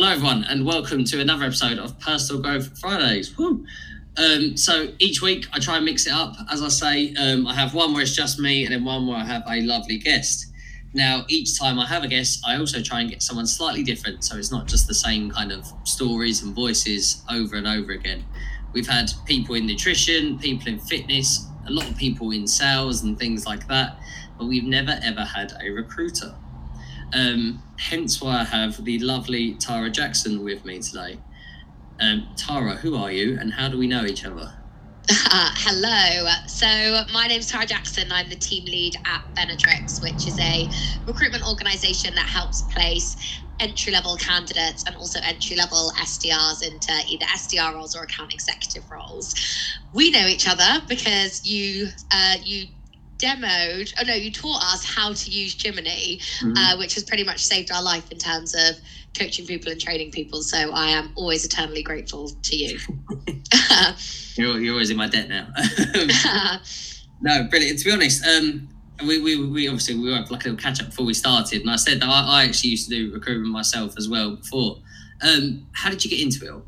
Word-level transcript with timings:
Hello, 0.00 0.12
everyone, 0.12 0.44
and 0.44 0.64
welcome 0.64 1.04
to 1.04 1.20
another 1.20 1.44
episode 1.44 1.78
of 1.78 2.00
Personal 2.00 2.40
Growth 2.40 2.78
Fridays. 2.78 3.38
Um, 3.38 4.56
so 4.56 4.88
each 4.98 5.20
week 5.20 5.44
I 5.52 5.58
try 5.58 5.76
and 5.76 5.84
mix 5.84 6.06
it 6.06 6.14
up. 6.14 6.36
As 6.50 6.62
I 6.62 6.68
say, 6.68 7.14
um, 7.16 7.46
I 7.46 7.52
have 7.52 7.74
one 7.74 7.92
where 7.92 8.00
it's 8.00 8.16
just 8.16 8.38
me, 8.38 8.64
and 8.64 8.72
then 8.72 8.82
one 8.82 9.06
where 9.06 9.18
I 9.18 9.26
have 9.26 9.42
a 9.46 9.60
lovely 9.60 9.98
guest. 9.98 10.46
Now, 10.94 11.26
each 11.28 11.58
time 11.58 11.78
I 11.78 11.84
have 11.84 12.02
a 12.02 12.08
guest, 12.08 12.42
I 12.48 12.56
also 12.56 12.80
try 12.80 13.02
and 13.02 13.10
get 13.10 13.22
someone 13.22 13.46
slightly 13.46 13.82
different, 13.82 14.24
so 14.24 14.38
it's 14.38 14.50
not 14.50 14.66
just 14.66 14.86
the 14.86 14.94
same 14.94 15.30
kind 15.30 15.52
of 15.52 15.70
stories 15.84 16.42
and 16.42 16.54
voices 16.54 17.22
over 17.30 17.56
and 17.56 17.66
over 17.66 17.92
again. 17.92 18.24
We've 18.72 18.88
had 18.88 19.12
people 19.26 19.54
in 19.54 19.66
nutrition, 19.66 20.38
people 20.38 20.68
in 20.68 20.78
fitness, 20.78 21.46
a 21.66 21.70
lot 21.70 21.86
of 21.90 21.98
people 21.98 22.30
in 22.30 22.46
sales 22.46 23.02
and 23.02 23.18
things 23.18 23.44
like 23.44 23.68
that, 23.68 24.00
but 24.38 24.46
we've 24.46 24.64
never 24.64 24.98
ever 25.02 25.26
had 25.26 25.52
a 25.62 25.68
recruiter. 25.68 26.34
Um, 27.12 27.62
hence 27.78 28.20
why 28.22 28.40
I 28.40 28.44
have 28.44 28.84
the 28.84 28.98
lovely 29.00 29.56
Tara 29.56 29.90
Jackson 29.90 30.44
with 30.44 30.64
me 30.64 30.80
today. 30.80 31.18
Um, 32.00 32.28
Tara, 32.36 32.76
who 32.76 32.96
are 32.96 33.10
you 33.10 33.38
and 33.40 33.52
how 33.52 33.68
do 33.68 33.78
we 33.78 33.86
know 33.86 34.04
each 34.04 34.24
other? 34.24 34.54
Uh, 35.10 35.50
hello. 35.56 36.30
So, 36.46 36.66
my 37.12 37.26
name 37.26 37.40
is 37.40 37.48
Tara 37.48 37.66
Jackson. 37.66 38.12
I'm 38.12 38.28
the 38.28 38.36
team 38.36 38.64
lead 38.64 38.94
at 39.06 39.22
Benetrix, 39.36 40.00
which 40.00 40.26
is 40.28 40.38
a 40.40 40.68
recruitment 41.06 41.46
organization 41.46 42.14
that 42.14 42.26
helps 42.26 42.62
place 42.62 43.16
entry 43.60 43.92
level 43.92 44.16
candidates 44.16 44.84
and 44.86 44.96
also 44.96 45.20
entry 45.22 45.56
level 45.56 45.92
SDRs 46.00 46.62
into 46.62 46.92
either 47.08 47.26
SDR 47.26 47.74
roles 47.74 47.94
or 47.94 48.02
account 48.04 48.32
executive 48.32 48.90
roles. 48.90 49.34
We 49.92 50.10
know 50.10 50.26
each 50.26 50.48
other 50.48 50.82
because 50.88 51.44
you 51.44 51.88
uh, 52.10 52.36
you 52.42 52.68
demoed, 53.20 53.92
oh 54.00 54.04
no, 54.06 54.14
you 54.14 54.32
taught 54.32 54.62
us 54.62 54.84
how 54.84 55.12
to 55.12 55.30
use 55.30 55.54
Jiminny, 55.54 56.18
mm-hmm. 56.18 56.52
uh, 56.56 56.78
which 56.78 56.94
has 56.94 57.04
pretty 57.04 57.24
much 57.24 57.44
saved 57.44 57.70
our 57.70 57.82
life 57.82 58.10
in 58.10 58.18
terms 58.18 58.54
of 58.54 58.76
coaching 59.16 59.46
people 59.46 59.70
and 59.70 59.80
training 59.80 60.10
people. 60.10 60.42
So 60.42 60.72
I 60.72 60.88
am 60.88 61.12
always 61.14 61.44
eternally 61.44 61.82
grateful 61.82 62.28
to 62.28 62.56
you. 62.56 62.78
you're, 64.36 64.60
you're 64.60 64.74
always 64.74 64.90
in 64.90 64.96
my 64.96 65.08
debt 65.08 65.28
now. 65.28 65.48
no, 67.20 67.44
brilliant. 67.48 67.78
To 67.80 67.84
be 67.84 67.92
honest, 67.92 68.24
um, 68.26 68.68
we, 69.06 69.20
we, 69.20 69.48
we 69.48 69.68
obviously 69.68 69.96
we 69.96 70.10
were 70.10 70.18
like 70.18 70.30
a 70.30 70.34
little 70.34 70.56
catch 70.56 70.80
up 70.80 70.86
before 70.86 71.06
we 71.06 71.14
started, 71.14 71.62
and 71.62 71.70
I 71.70 71.76
said 71.76 72.00
that 72.00 72.08
I, 72.08 72.42
I 72.42 72.44
actually 72.44 72.70
used 72.70 72.88
to 72.88 72.94
do 72.94 73.12
recruitment 73.12 73.52
myself 73.52 73.94
as 73.96 74.08
well 74.08 74.36
before. 74.36 74.78
Um, 75.22 75.66
how 75.72 75.90
did 75.90 76.04
you 76.04 76.10
get 76.10 76.20
into 76.20 76.56
it? 76.56 76.62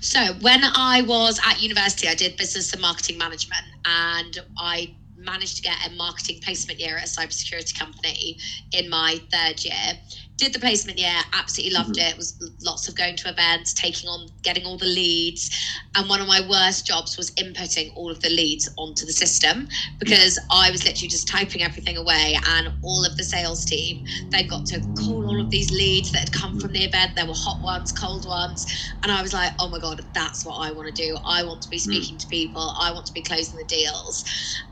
So 0.00 0.34
when 0.40 0.60
I 0.62 1.02
was 1.02 1.40
at 1.44 1.60
university, 1.62 2.08
I 2.08 2.14
did 2.14 2.36
business 2.36 2.72
and 2.72 2.80
marketing 2.80 3.18
management, 3.18 3.64
and 3.84 4.38
I 4.56 4.94
managed 5.18 5.56
to 5.56 5.62
get 5.62 5.76
a 5.86 5.90
marketing 5.96 6.40
placement 6.42 6.80
year 6.80 6.96
at 6.96 7.04
a 7.04 7.08
cybersecurity 7.08 7.78
company 7.78 8.36
in 8.72 8.88
my 8.88 9.20
third 9.32 9.64
year 9.64 9.98
did 10.38 10.52
the 10.52 10.58
placement 10.60 10.98
year, 10.98 11.12
absolutely 11.32 11.76
loved 11.76 11.96
mm-hmm. 11.96 12.08
it. 12.08 12.12
it. 12.12 12.16
Was 12.16 12.52
lots 12.62 12.88
of 12.88 12.94
going 12.94 13.16
to 13.16 13.28
events, 13.28 13.74
taking 13.74 14.08
on, 14.08 14.28
getting 14.42 14.64
all 14.64 14.78
the 14.78 14.86
leads, 14.86 15.50
and 15.96 16.08
one 16.08 16.20
of 16.20 16.28
my 16.28 16.40
worst 16.48 16.86
jobs 16.86 17.16
was 17.16 17.32
inputting 17.32 17.92
all 17.96 18.10
of 18.10 18.20
the 18.20 18.30
leads 18.30 18.70
onto 18.78 19.04
the 19.04 19.12
system 19.12 19.68
because 19.98 20.38
I 20.50 20.70
was 20.70 20.84
literally 20.84 21.08
just 21.08 21.28
typing 21.28 21.62
everything 21.62 21.96
away, 21.96 22.38
and 22.46 22.72
all 22.82 23.04
of 23.04 23.16
the 23.16 23.24
sales 23.24 23.64
team 23.64 24.06
they 24.30 24.44
got 24.44 24.64
to 24.66 24.80
call 24.96 25.26
all 25.28 25.40
of 25.40 25.50
these 25.50 25.70
leads 25.72 26.12
that 26.12 26.20
had 26.20 26.32
come 26.32 26.58
from 26.60 26.72
the 26.72 26.84
event. 26.84 27.16
There 27.16 27.26
were 27.26 27.34
hot 27.34 27.60
ones, 27.60 27.90
cold 27.90 28.26
ones, 28.26 28.92
and 29.02 29.10
I 29.10 29.20
was 29.20 29.34
like, 29.34 29.52
oh 29.58 29.68
my 29.68 29.80
god, 29.80 30.04
that's 30.14 30.46
what 30.46 30.54
I 30.54 30.70
want 30.70 30.86
to 30.86 30.94
do. 30.94 31.16
I 31.24 31.42
want 31.42 31.62
to 31.62 31.68
be 31.68 31.78
mm. 31.78 31.80
speaking 31.80 32.16
mm. 32.16 32.20
to 32.20 32.26
people. 32.28 32.74
I 32.78 32.92
want 32.92 33.06
to 33.06 33.12
be 33.12 33.22
closing 33.22 33.58
the 33.58 33.64
deals. 33.64 34.24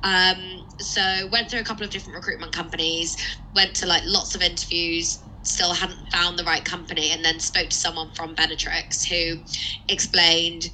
Um, 0.04 0.64
so 0.78 1.28
went 1.32 1.50
through 1.50 1.60
a 1.60 1.64
couple 1.64 1.84
of 1.84 1.90
different 1.90 2.14
recruitment 2.14 2.52
companies, 2.52 3.16
went 3.54 3.74
to 3.76 3.86
like 3.86 4.02
lots 4.04 4.36
of 4.36 4.42
interviews 4.42 5.18
still 5.46 5.72
hadn't 5.72 6.10
found 6.10 6.38
the 6.38 6.44
right 6.44 6.64
company 6.64 7.12
and 7.12 7.24
then 7.24 7.40
spoke 7.40 7.70
to 7.70 7.76
someone 7.76 8.12
from 8.14 8.34
Benetrix 8.34 9.04
who 9.04 9.40
explained 9.88 10.70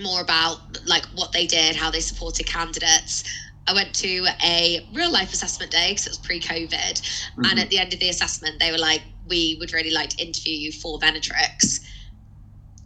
more 0.00 0.20
about 0.20 0.58
like 0.86 1.04
what 1.14 1.32
they 1.32 1.46
did, 1.46 1.76
how 1.76 1.90
they 1.90 2.00
supported 2.00 2.46
candidates. 2.46 3.24
I 3.66 3.74
went 3.74 3.94
to 3.96 4.26
a 4.44 4.86
real 4.92 5.12
life 5.12 5.32
assessment 5.32 5.70
day 5.70 5.90
because 5.90 6.06
it 6.06 6.10
was 6.10 6.18
pre 6.18 6.40
COVID. 6.40 6.70
Mm-hmm. 7.00 7.44
And 7.44 7.60
at 7.60 7.70
the 7.70 7.78
end 7.78 7.92
of 7.92 8.00
the 8.00 8.08
assessment, 8.08 8.58
they 8.58 8.72
were 8.72 8.78
like, 8.78 9.02
We 9.28 9.56
would 9.60 9.72
really 9.72 9.92
like 9.92 10.10
to 10.10 10.24
interview 10.24 10.54
you 10.54 10.72
for 10.72 10.98
Benetrix. 10.98 11.80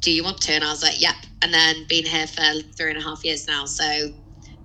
Do 0.01 0.13
you 0.13 0.23
want 0.23 0.41
to? 0.43 0.53
And 0.53 0.65
I 0.65 0.71
was 0.71 0.83
like, 0.83 1.01
Yep. 1.01 1.15
And 1.43 1.55
then 1.55 1.87
been 1.89 2.05
here 2.05 2.27
for 2.27 2.61
three 2.75 2.91
and 2.91 2.99
a 2.99 3.03
half 3.03 3.25
years 3.25 3.47
now. 3.47 3.65
So 3.65 4.13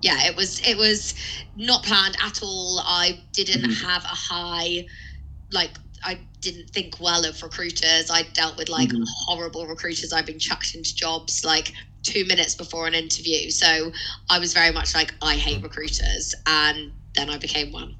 yeah, 0.02 0.26
it 0.26 0.36
was 0.36 0.60
it 0.68 0.76
was 0.76 1.14
not 1.56 1.84
planned 1.84 2.16
at 2.22 2.42
all. 2.42 2.80
I 2.84 3.20
didn't 3.32 3.62
mm-hmm. 3.62 3.86
have 3.86 4.04
a 4.04 4.08
high 4.08 4.86
like 5.52 5.70
I 6.04 6.18
didn't 6.40 6.70
think 6.70 7.00
well 7.00 7.24
of 7.24 7.42
recruiters. 7.42 8.10
I 8.10 8.22
dealt 8.34 8.56
with 8.56 8.68
like 8.68 8.88
mm-hmm. 8.88 9.04
horrible 9.26 9.66
recruiters. 9.66 10.12
I've 10.12 10.26
been 10.26 10.38
chucked 10.38 10.74
into 10.74 10.94
jobs 10.94 11.44
like 11.44 11.72
two 12.02 12.24
minutes 12.24 12.54
before 12.54 12.86
an 12.86 12.94
interview. 12.94 13.50
So 13.50 13.92
I 14.28 14.38
was 14.38 14.52
very 14.52 14.72
much 14.72 14.94
like, 14.94 15.14
I 15.22 15.34
hate 15.34 15.62
recruiters. 15.62 16.34
And 16.46 16.92
then 17.14 17.30
I 17.30 17.38
became 17.38 17.72
one. 17.72 17.96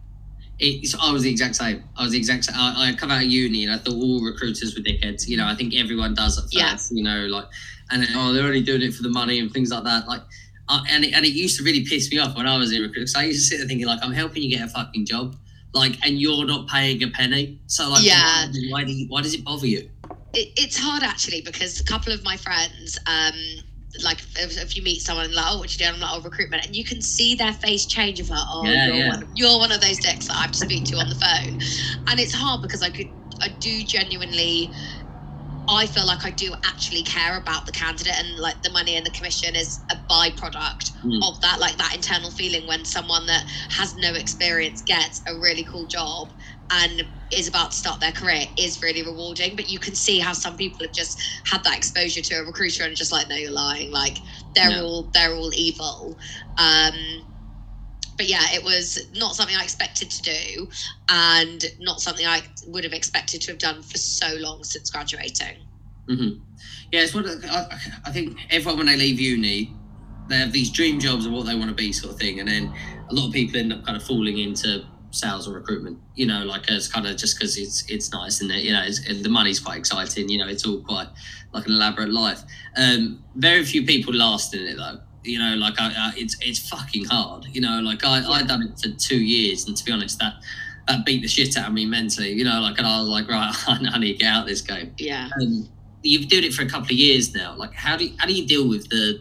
It's, 0.58 0.94
I 0.94 1.10
was 1.12 1.22
the 1.22 1.30
exact 1.30 1.56
same. 1.56 1.82
I 1.96 2.02
was 2.02 2.12
the 2.12 2.18
exact 2.18 2.44
same. 2.44 2.56
I, 2.56 2.90
I 2.90 2.94
come 2.94 3.10
out 3.10 3.22
of 3.22 3.28
uni 3.28 3.64
and 3.64 3.72
I 3.72 3.78
thought 3.78 3.94
all 3.94 4.22
recruiters 4.22 4.74
were 4.76 4.82
dickheads. 4.82 5.26
You 5.28 5.36
know, 5.36 5.46
I 5.46 5.54
think 5.54 5.74
everyone 5.74 6.14
does 6.14 6.38
at 6.38 6.44
first, 6.44 6.54
yeah. 6.54 6.76
you 6.90 7.02
know, 7.02 7.26
like, 7.26 7.46
and 7.90 8.02
then, 8.02 8.10
oh, 8.14 8.32
they're 8.32 8.44
only 8.44 8.62
doing 8.62 8.82
it 8.82 8.94
for 8.94 9.02
the 9.02 9.08
money 9.08 9.38
and 9.38 9.52
things 9.52 9.70
like 9.70 9.84
that. 9.84 10.06
Like, 10.06 10.22
uh, 10.68 10.82
and, 10.88 11.04
it, 11.04 11.14
and 11.14 11.24
it 11.24 11.32
used 11.32 11.58
to 11.58 11.64
really 11.64 11.84
piss 11.84 12.10
me 12.10 12.18
off 12.18 12.36
when 12.36 12.46
I 12.46 12.56
was 12.56 12.72
in 12.72 12.80
recruitment. 12.80 13.10
So 13.10 13.20
I 13.20 13.24
used 13.24 13.40
to 13.40 13.46
sit 13.46 13.58
there 13.58 13.66
thinking, 13.66 13.86
like, 13.86 13.98
I'm 14.02 14.12
helping 14.12 14.42
you 14.42 14.50
get 14.50 14.64
a 14.64 14.68
fucking 14.68 15.06
job 15.06 15.36
like, 15.74 15.98
and 16.04 16.20
you're 16.20 16.44
not 16.44 16.68
paying 16.68 17.02
a 17.02 17.08
penny. 17.08 17.60
So, 17.66 17.90
like, 17.90 18.04
yeah. 18.04 18.46
why, 18.46 18.52
why, 18.70 18.84
do 18.84 18.92
you, 18.92 19.06
why 19.08 19.22
does 19.22 19.34
it 19.34 19.44
bother 19.44 19.66
you? 19.66 19.88
It, 20.34 20.48
it's 20.56 20.78
hard 20.78 21.02
actually 21.02 21.42
because 21.42 21.80
a 21.80 21.84
couple 21.84 22.12
of 22.12 22.22
my 22.24 22.36
friends, 22.36 22.98
um, 23.06 23.34
like 24.02 24.18
if, 24.36 24.60
if, 24.60 24.76
you 24.76 24.82
meet 24.82 25.00
someone 25.00 25.26
and 25.26 25.34
like, 25.34 25.44
oh, 25.48 25.58
what 25.58 25.72
you 25.72 25.78
doing? 25.78 25.94
I'm 25.94 26.00
like, 26.00 26.10
oh, 26.12 26.22
recruitment, 26.22 26.66
and 26.66 26.74
you 26.74 26.84
can 26.84 27.02
see 27.02 27.34
their 27.34 27.52
face 27.52 27.86
change 27.86 28.20
of 28.20 28.30
like, 28.30 28.44
oh, 28.48 28.64
yeah, 28.64 28.86
you're, 28.86 28.96
yeah. 28.96 29.08
One, 29.08 29.28
you're 29.34 29.58
one 29.58 29.72
of 29.72 29.80
those 29.80 29.98
dicks 29.98 30.28
that 30.28 30.36
I 30.36 30.42
have 30.42 30.52
to 30.52 30.58
speak 30.58 30.84
to 30.86 30.96
on 30.96 31.08
the 31.08 31.14
phone, 31.14 31.58
and 32.08 32.20
it's 32.20 32.34
hard 32.34 32.62
because 32.62 32.82
I 32.82 32.90
could, 32.90 33.10
I 33.42 33.48
do 33.48 33.82
genuinely 33.84 34.72
I 35.68 35.86
feel 35.86 36.06
like 36.06 36.24
I 36.24 36.30
do 36.30 36.54
actually 36.64 37.02
care 37.02 37.36
about 37.36 37.66
the 37.66 37.72
candidate 37.72 38.18
and 38.18 38.38
like 38.38 38.60
the 38.62 38.70
money 38.70 38.96
and 38.96 39.06
the 39.06 39.10
commission 39.10 39.54
is 39.54 39.84
a 39.90 39.96
byproduct 40.10 40.92
mm. 41.04 41.20
of 41.28 41.40
that, 41.40 41.60
like 41.60 41.76
that 41.76 41.94
internal 41.94 42.30
feeling 42.30 42.66
when 42.66 42.84
someone 42.84 43.26
that 43.26 43.44
has 43.70 43.96
no 43.96 44.12
experience 44.14 44.82
gets 44.82 45.22
a 45.28 45.34
really 45.38 45.64
cool 45.64 45.86
job 45.86 46.32
and 46.70 47.04
is 47.30 47.48
about 47.48 47.70
to 47.70 47.76
start 47.76 48.00
their 48.00 48.12
career 48.12 48.44
is 48.58 48.82
really 48.82 49.02
rewarding. 49.02 49.56
But 49.56 49.68
you 49.68 49.78
can 49.78 49.94
see 49.94 50.18
how 50.18 50.32
some 50.32 50.56
people 50.56 50.84
have 50.86 50.94
just 50.94 51.20
had 51.44 51.62
that 51.64 51.76
exposure 51.76 52.22
to 52.22 52.34
a 52.34 52.44
recruiter 52.44 52.84
and 52.84 52.96
just 52.96 53.12
like, 53.12 53.28
no, 53.28 53.36
you're 53.36 53.52
lying. 53.52 53.92
Like 53.92 54.18
they're 54.54 54.70
no. 54.70 54.84
all 54.84 55.10
they're 55.14 55.34
all 55.34 55.52
evil. 55.54 56.18
Um, 56.58 56.94
but 58.22 58.28
yeah, 58.28 58.52
it 58.54 58.62
was 58.62 59.08
not 59.16 59.34
something 59.34 59.56
I 59.56 59.64
expected 59.64 60.08
to 60.08 60.22
do, 60.22 60.68
and 61.08 61.64
not 61.80 62.00
something 62.00 62.24
I 62.24 62.42
would 62.68 62.84
have 62.84 62.92
expected 62.92 63.40
to 63.42 63.50
have 63.50 63.58
done 63.58 63.82
for 63.82 63.98
so 63.98 64.36
long 64.38 64.62
since 64.62 64.92
graduating. 64.92 65.56
Mm-hmm. 66.08 66.40
Yeah, 66.92 67.00
it's 67.00 67.16
what 67.16 67.26
I, 67.26 67.80
I 68.04 68.12
think 68.12 68.38
everyone 68.48 68.78
when 68.78 68.86
they 68.86 68.96
leave 68.96 69.18
uni, 69.18 69.74
they 70.28 70.36
have 70.36 70.52
these 70.52 70.70
dream 70.70 71.00
jobs 71.00 71.26
of 71.26 71.32
what 71.32 71.46
they 71.46 71.56
want 71.56 71.70
to 71.70 71.74
be, 71.74 71.92
sort 71.92 72.12
of 72.12 72.20
thing, 72.20 72.38
and 72.38 72.48
then 72.48 72.72
a 73.10 73.12
lot 73.12 73.26
of 73.26 73.32
people 73.32 73.58
end 73.58 73.72
up 73.72 73.84
kind 73.84 73.96
of 73.96 74.04
falling 74.04 74.38
into 74.38 74.84
sales 75.10 75.48
or 75.48 75.54
recruitment. 75.54 75.98
You 76.14 76.26
know, 76.26 76.44
like 76.44 76.70
as 76.70 76.86
kind 76.86 77.08
of 77.08 77.16
just 77.16 77.36
because 77.36 77.58
it's 77.58 77.84
it's 77.90 78.12
nice 78.12 78.40
and 78.40 78.52
you 78.52 78.72
know 78.72 78.88
the 78.88 79.28
money's 79.28 79.58
quite 79.58 79.78
exciting. 79.78 80.28
You 80.28 80.38
know, 80.38 80.48
it's 80.48 80.64
all 80.64 80.80
quite 80.80 81.08
like 81.52 81.66
an 81.66 81.72
elaborate 81.72 82.10
life. 82.10 82.44
Um, 82.76 83.24
very 83.34 83.64
few 83.64 83.84
people 83.84 84.14
last 84.14 84.54
in 84.54 84.62
it 84.62 84.76
though 84.76 85.00
you 85.24 85.38
know 85.38 85.54
like 85.56 85.80
I, 85.80 85.86
I, 85.86 86.12
it's 86.16 86.36
it's 86.40 86.68
fucking 86.68 87.04
hard 87.04 87.46
you 87.52 87.60
know 87.60 87.80
like 87.80 88.04
i 88.04 88.20
yeah. 88.20 88.28
i 88.28 88.42
done 88.42 88.62
it 88.62 88.78
for 88.78 88.88
two 88.98 89.22
years 89.22 89.66
and 89.66 89.76
to 89.76 89.84
be 89.84 89.92
honest 89.92 90.18
that 90.18 90.34
that 90.88 91.06
beat 91.06 91.22
the 91.22 91.28
shit 91.28 91.56
out 91.56 91.68
of 91.68 91.74
me 91.74 91.86
mentally 91.86 92.32
you 92.32 92.44
know 92.44 92.60
like 92.60 92.78
and 92.78 92.86
i 92.86 92.98
was 92.98 93.08
like 93.08 93.28
right 93.28 93.54
i 93.68 93.98
need 93.98 94.14
to 94.14 94.18
get 94.18 94.32
out 94.32 94.42
of 94.42 94.48
this 94.48 94.60
game 94.60 94.92
yeah 94.98 95.28
um, 95.40 95.68
you've 96.02 96.28
done 96.28 96.44
it 96.44 96.52
for 96.52 96.62
a 96.62 96.68
couple 96.68 96.86
of 96.86 96.92
years 96.92 97.34
now 97.34 97.54
like 97.56 97.72
how 97.72 97.96
do 97.96 98.06
you, 98.06 98.14
how 98.18 98.26
do 98.26 98.32
you 98.32 98.46
deal 98.46 98.68
with 98.68 98.88
the 98.88 99.20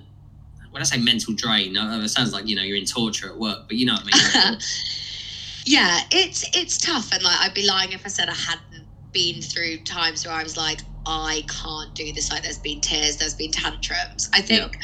when 0.72 0.82
i 0.82 0.86
say 0.86 0.98
mental 0.98 1.34
drain 1.36 1.76
it 1.76 2.10
sounds 2.10 2.34
like 2.34 2.48
you 2.48 2.56
know 2.56 2.64
you're 2.64 2.78
in 2.78 2.86
torture 2.86 3.30
at 3.30 3.38
work 3.38 3.60
but 3.68 3.78
you 3.78 3.86
know 3.86 3.94
what 3.94 4.04
i 4.12 4.50
mean 4.50 4.60
yeah 5.66 6.00
it's 6.12 6.50
it's 6.58 6.78
tough 6.78 7.14
and 7.14 7.22
like 7.24 7.40
i'd 7.42 7.54
be 7.54 7.66
lying 7.68 7.92
if 7.92 8.04
i 8.06 8.10
said 8.10 8.28
i 8.28 8.34
hadn't 8.34 8.86
been 9.12 9.42
through 9.42 9.78
times 9.80 10.26
where 10.26 10.34
i 10.34 10.42
was 10.42 10.58
like 10.58 10.80
I 11.06 11.44
can't 11.48 11.94
do 11.96 12.12
this. 12.14 12.32
Like, 12.32 12.44
there's 12.44 12.60
been 12.60 12.82
tears, 12.82 13.18
there's 13.18 13.36
been 13.36 13.52
tantrums. 13.52 14.30
I 14.34 14.42
think 14.42 14.78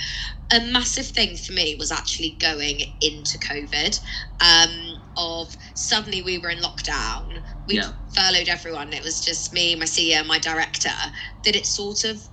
a 0.51 0.61
massive 0.71 1.05
thing 1.05 1.35
for 1.35 1.53
me 1.53 1.75
was 1.77 1.91
actually 1.91 2.37
going 2.39 2.81
into 3.01 3.37
COVID. 3.37 3.99
Um, 4.39 5.01
of 5.17 5.55
suddenly 5.73 6.21
we 6.21 6.37
were 6.37 6.49
in 6.49 6.59
lockdown, 6.59 7.41
we 7.67 7.75
yeah. 7.75 7.91
furloughed 8.15 8.47
everyone. 8.47 8.93
It 8.93 9.03
was 9.03 9.19
just 9.23 9.53
me, 9.53 9.75
my 9.75 9.85
CEO, 9.85 10.25
my 10.25 10.39
director. 10.39 10.89
That 11.43 11.55
it 11.55 11.65
sort 11.65 12.03
of, 12.03 12.27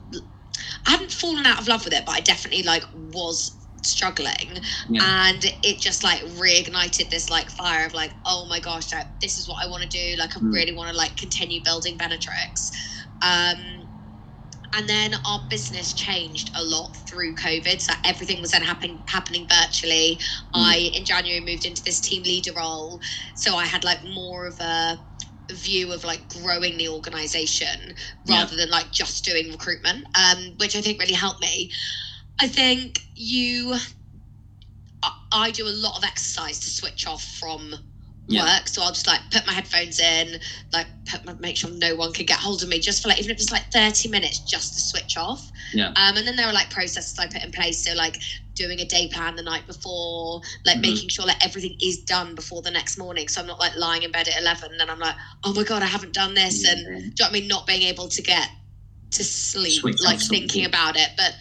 I 0.86 0.90
hadn't 0.92 1.12
fallen 1.12 1.46
out 1.46 1.60
of 1.60 1.68
love 1.68 1.84
with 1.84 1.94
it, 1.94 2.04
but 2.06 2.12
I 2.12 2.20
definitely 2.20 2.62
like 2.62 2.84
was 3.12 3.56
struggling 3.82 4.58
yeah. 4.88 5.28
and 5.28 5.44
it 5.62 5.78
just 5.78 6.02
like 6.02 6.20
reignited 6.38 7.10
this 7.10 7.28
like 7.28 7.50
fire 7.50 7.84
of 7.84 7.92
like 7.92 8.12
oh 8.24 8.46
my 8.46 8.58
gosh 8.58 8.90
like, 8.94 9.06
this 9.20 9.36
is 9.36 9.46
what 9.46 9.62
i 9.62 9.68
want 9.68 9.82
to 9.82 9.88
do 9.90 10.16
like 10.18 10.34
i 10.34 10.40
mm. 10.40 10.50
really 10.50 10.74
want 10.74 10.90
to 10.90 10.96
like 10.96 11.14
continue 11.18 11.62
building 11.62 11.94
benetrix 11.98 12.72
um 13.24 13.88
and 14.76 14.88
then 14.88 15.14
our 15.24 15.40
business 15.48 15.92
changed 15.92 16.50
a 16.56 16.62
lot 16.62 16.96
through 16.96 17.36
COVID. 17.36 17.80
So 17.80 17.92
everything 18.04 18.40
was 18.40 18.50
then 18.50 18.62
happening 18.62 19.04
happening 19.06 19.46
virtually. 19.48 20.18
Mm. 20.54 20.64
I 20.66 20.76
in 20.94 21.04
January 21.04 21.44
moved 21.44 21.64
into 21.64 21.82
this 21.84 22.00
team 22.00 22.22
leader 22.24 22.52
role, 22.56 23.00
so 23.34 23.56
I 23.56 23.66
had 23.66 23.84
like 23.84 24.04
more 24.04 24.46
of 24.46 24.58
a 24.60 24.98
view 25.52 25.92
of 25.92 26.04
like 26.04 26.28
growing 26.28 26.76
the 26.76 26.88
organization 26.88 27.94
rather 28.28 28.56
yeah. 28.56 28.62
than 28.62 28.70
like 28.70 28.90
just 28.90 29.24
doing 29.24 29.50
recruitment, 29.52 30.06
um, 30.16 30.54
which 30.58 30.76
I 30.76 30.80
think 30.80 31.00
really 31.00 31.14
helped 31.14 31.40
me. 31.40 31.70
I 32.40 32.48
think 32.48 33.00
you, 33.14 33.76
I 35.32 35.50
do 35.50 35.68
a 35.68 35.70
lot 35.70 35.96
of 35.96 36.04
exercise 36.04 36.58
to 36.60 36.70
switch 36.70 37.06
off 37.06 37.22
from 37.22 37.74
yeah. 38.26 38.44
work. 38.44 38.68
So 38.68 38.82
I'll 38.82 38.92
just 38.92 39.06
like 39.06 39.20
put 39.30 39.46
my 39.46 39.52
headphones 39.52 40.00
in, 40.00 40.40
like 40.72 40.86
put 41.06 41.24
my, 41.24 41.34
make 41.34 41.56
sure 41.56 41.70
no 41.70 41.94
one 41.94 42.12
can 42.12 42.26
get 42.26 42.38
hold 42.38 42.62
of 42.62 42.68
me 42.68 42.78
just 42.78 43.02
for 43.02 43.08
like 43.08 43.18
even 43.18 43.30
if 43.30 43.38
it's 43.38 43.52
like 43.52 43.70
30 43.72 44.08
minutes 44.08 44.40
just 44.40 44.74
to 44.74 44.80
switch 44.80 45.16
off. 45.16 45.50
Yeah. 45.72 45.88
Um, 45.88 46.16
and 46.16 46.26
then 46.26 46.36
there 46.36 46.46
are 46.46 46.52
like 46.52 46.70
processes 46.70 47.18
I 47.18 47.26
put 47.26 47.42
in 47.42 47.50
place. 47.50 47.84
So 47.84 47.94
like 47.94 48.18
doing 48.54 48.80
a 48.80 48.84
day 48.84 49.08
plan 49.08 49.36
the 49.36 49.42
night 49.42 49.66
before, 49.66 50.40
like 50.64 50.76
mm-hmm. 50.76 50.82
making 50.82 51.08
sure 51.10 51.26
that 51.26 51.44
everything 51.44 51.76
is 51.82 51.98
done 51.98 52.34
before 52.34 52.62
the 52.62 52.70
next 52.70 52.98
morning. 52.98 53.28
So 53.28 53.40
I'm 53.40 53.46
not 53.46 53.60
like 53.60 53.76
lying 53.76 54.02
in 54.02 54.12
bed 54.12 54.28
at 54.28 54.40
11 54.40 54.80
and 54.80 54.90
I'm 54.90 54.98
like, 54.98 55.16
oh 55.44 55.52
my 55.52 55.64
God, 55.64 55.82
I 55.82 55.86
haven't 55.86 56.14
done 56.14 56.34
this. 56.34 56.66
And 56.66 56.86
do 56.86 56.92
you 56.92 57.00
know 57.00 57.10
what 57.18 57.28
I 57.28 57.32
mean? 57.32 57.48
Not 57.48 57.66
being 57.66 57.82
able 57.82 58.08
to 58.08 58.22
get 58.22 58.48
to 59.12 59.24
sleep, 59.24 59.84
like 60.02 60.20
thinking 60.20 60.64
about 60.64 60.96
it. 60.96 61.10
But 61.16 61.34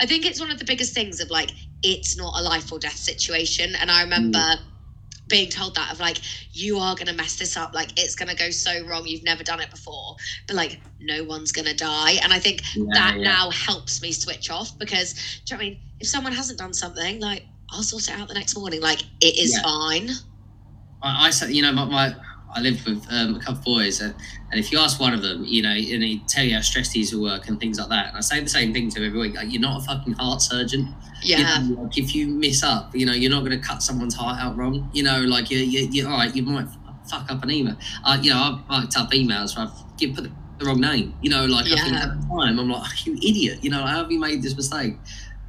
I 0.00 0.06
think 0.06 0.24
it's 0.24 0.40
one 0.40 0.50
of 0.50 0.58
the 0.58 0.64
biggest 0.64 0.94
things 0.94 1.20
of 1.20 1.30
like, 1.30 1.50
it's 1.82 2.16
not 2.16 2.34
a 2.38 2.42
life 2.42 2.72
or 2.72 2.78
death 2.78 2.96
situation. 2.96 3.74
And 3.80 3.90
I 3.90 4.02
remember. 4.02 4.38
Mm 4.38 4.60
being 5.28 5.48
told 5.48 5.74
that 5.74 5.92
of 5.92 6.00
like 6.00 6.18
you 6.52 6.78
are 6.78 6.94
gonna 6.94 7.12
mess 7.12 7.36
this 7.36 7.56
up. 7.56 7.74
Like 7.74 7.98
it's 7.98 8.14
gonna 8.14 8.34
go 8.34 8.50
so 8.50 8.86
wrong. 8.86 9.06
You've 9.06 9.24
never 9.24 9.44
done 9.44 9.60
it 9.60 9.70
before. 9.70 10.16
But 10.46 10.56
like 10.56 10.80
no 11.00 11.24
one's 11.24 11.52
gonna 11.52 11.74
die. 11.74 12.12
And 12.22 12.32
i 12.32 12.38
think 12.38 12.62
yeah, 12.74 12.84
that 12.94 13.16
yeah. 13.16 13.24
now 13.24 13.50
helps 13.50 14.02
me 14.02 14.12
switch 14.12 14.50
off 14.50 14.78
because 14.78 15.14
do 15.44 15.54
you 15.54 15.56
know 15.56 15.58
what 15.58 15.66
i 15.66 15.68
mean? 15.70 15.80
If 16.00 16.08
someone 16.08 16.32
hasn't 16.32 16.58
done 16.58 16.74
something 16.74 17.20
like 17.20 17.44
i'll 17.70 17.82
sort 17.82 18.08
it 18.08 18.18
out 18.18 18.28
the 18.28 18.34
next 18.34 18.56
morning. 18.56 18.80
Like 18.80 19.02
it 19.20 19.38
is 19.38 19.54
yeah. 19.54 19.62
fine. 19.62 20.10
I, 21.02 21.26
I 21.26 21.30
said 21.30 21.50
you 21.50 21.62
know 21.62 21.72
my, 21.72 21.84
my 21.84 22.16
I 22.54 22.60
live 22.60 22.84
with 22.86 23.06
um, 23.10 23.34
a 23.34 23.38
couple 23.38 23.58
of 23.58 23.64
boys, 23.64 24.00
and, 24.00 24.14
and 24.50 24.58
if 24.58 24.72
you 24.72 24.78
ask 24.78 24.98
one 24.98 25.14
of 25.14 25.22
them, 25.22 25.44
you 25.44 25.62
know, 25.62 25.70
and 25.70 25.78
he 25.78 26.22
tell 26.26 26.44
you 26.44 26.54
how 26.54 26.60
stressed 26.60 26.92
he 26.94 27.00
is 27.00 27.12
at 27.12 27.18
work 27.18 27.48
and 27.48 27.60
things 27.60 27.78
like 27.78 27.88
that, 27.90 28.08
and 28.08 28.16
I 28.16 28.20
say 28.20 28.40
the 28.40 28.48
same 28.48 28.72
thing 28.72 28.90
to 28.90 29.00
him 29.00 29.06
every 29.06 29.20
week. 29.20 29.36
Like, 29.36 29.52
you're 29.52 29.60
not 29.60 29.82
a 29.82 29.84
fucking 29.84 30.14
heart 30.14 30.40
surgeon. 30.40 30.94
Yeah. 31.22 31.60
You 31.60 31.74
know, 31.74 31.82
like 31.82 31.98
if 31.98 32.14
you 32.14 32.28
miss 32.28 32.62
up, 32.62 32.94
you 32.94 33.04
know, 33.04 33.12
you're 33.12 33.30
not 33.30 33.44
going 33.44 33.58
to 33.60 33.66
cut 33.66 33.82
someone's 33.82 34.14
heart 34.14 34.40
out 34.40 34.56
wrong. 34.56 34.88
You 34.92 35.02
know, 35.02 35.20
like 35.20 35.50
you, 35.50 35.58
you, 35.58 35.88
you 35.90 36.06
all 36.06 36.16
right. 36.16 36.34
You 36.34 36.42
might 36.42 36.68
fuck 37.08 37.30
up 37.30 37.42
an 37.42 37.50
email. 37.50 37.76
Uh, 38.04 38.18
you 38.20 38.30
know, 38.30 38.62
I've 38.70 38.82
fucked 38.82 38.96
up 38.96 39.10
emails 39.10 39.56
where 39.56 39.66
I've 39.66 39.96
give, 39.96 40.14
put 40.14 40.30
the 40.58 40.64
wrong 40.64 40.80
name. 40.80 41.14
You 41.20 41.30
know, 41.30 41.44
like 41.46 41.66
yeah. 41.66 41.74
I 41.74 41.80
think 41.80 41.96
at 41.96 42.20
the 42.20 42.26
time 42.28 42.58
I'm 42.58 42.68
like, 42.68 43.06
you 43.06 43.14
idiot. 43.14 43.58
You 43.62 43.70
know, 43.70 43.84
how 43.84 43.98
have 43.98 44.12
you 44.12 44.20
made 44.20 44.42
this 44.42 44.56
mistake? 44.56 44.94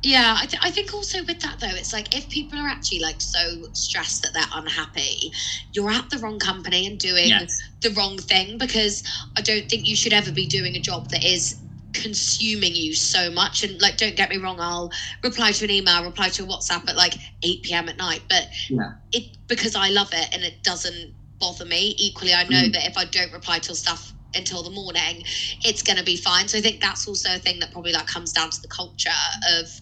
Yeah, 0.01 0.37
I, 0.37 0.45
th- 0.45 0.61
I 0.63 0.71
think 0.71 0.93
also 0.93 1.19
with 1.25 1.41
that 1.41 1.59
though, 1.59 1.67
it's 1.67 1.91
like 1.91 2.15
if 2.15 2.29
people 2.29 2.57
are 2.57 2.67
actually 2.67 2.99
like 2.99 3.19
so 3.19 3.63
stressed 3.73 4.23
that 4.23 4.33
they're 4.33 4.43
unhappy, 4.53 5.31
you're 5.73 5.89
at 5.91 6.09
the 6.09 6.17
wrong 6.19 6.39
company 6.39 6.87
and 6.87 6.97
doing 6.97 7.27
yes. 7.27 7.61
the 7.81 7.89
wrong 7.91 8.17
thing 8.17 8.57
because 8.57 9.03
I 9.35 9.41
don't 9.41 9.69
think 9.69 9.87
you 9.87 9.95
should 9.95 10.13
ever 10.13 10.31
be 10.31 10.45
doing 10.45 10.75
a 10.75 10.79
job 10.79 11.09
that 11.09 11.23
is 11.23 11.61
consuming 11.93 12.75
you 12.75 12.93
so 12.93 13.31
much 13.31 13.63
and 13.63 13.81
like 13.81 13.97
don't 13.97 14.15
get 14.15 14.29
me 14.29 14.37
wrong 14.37 14.59
i'll 14.59 14.91
reply 15.23 15.51
to 15.51 15.65
an 15.65 15.71
email 15.71 16.03
reply 16.03 16.29
to 16.29 16.43
a 16.43 16.45
whatsapp 16.45 16.87
at 16.87 16.95
like 16.95 17.15
8 17.41 17.63
p.m 17.63 17.89
at 17.89 17.97
night 17.97 18.21
but 18.29 18.47
yeah. 18.69 18.91
it 19.11 19.37
because 19.47 19.75
i 19.75 19.89
love 19.89 20.09
it 20.13 20.29
and 20.31 20.43
it 20.43 20.61
doesn't 20.61 21.13
bother 21.39 21.65
me 21.65 21.95
equally 21.97 22.33
i 22.33 22.43
know 22.43 22.61
mm. 22.61 22.73
that 22.73 22.85
if 22.85 22.95
i 22.95 23.05
don't 23.05 23.33
reply 23.33 23.57
to 23.57 23.73
stuff 23.73 24.13
until 24.35 24.61
the 24.61 24.69
morning 24.69 25.23
it's 25.65 25.81
going 25.81 25.97
to 25.97 26.03
be 26.03 26.15
fine 26.15 26.47
so 26.47 26.59
i 26.59 26.61
think 26.61 26.79
that's 26.79 27.07
also 27.07 27.33
a 27.33 27.39
thing 27.39 27.59
that 27.59 27.71
probably 27.71 27.91
like 27.91 28.05
comes 28.05 28.31
down 28.31 28.51
to 28.51 28.61
the 28.61 28.67
culture 28.67 29.09
of 29.57 29.81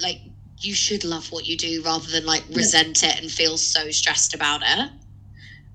like 0.00 0.20
you 0.58 0.74
should 0.74 1.04
love 1.04 1.30
what 1.32 1.46
you 1.46 1.56
do 1.56 1.82
rather 1.82 2.06
than 2.10 2.26
like 2.26 2.44
resent 2.50 3.02
it 3.02 3.18
and 3.20 3.30
feel 3.30 3.56
so 3.56 3.90
stressed 3.90 4.34
about 4.34 4.60
it 4.62 4.90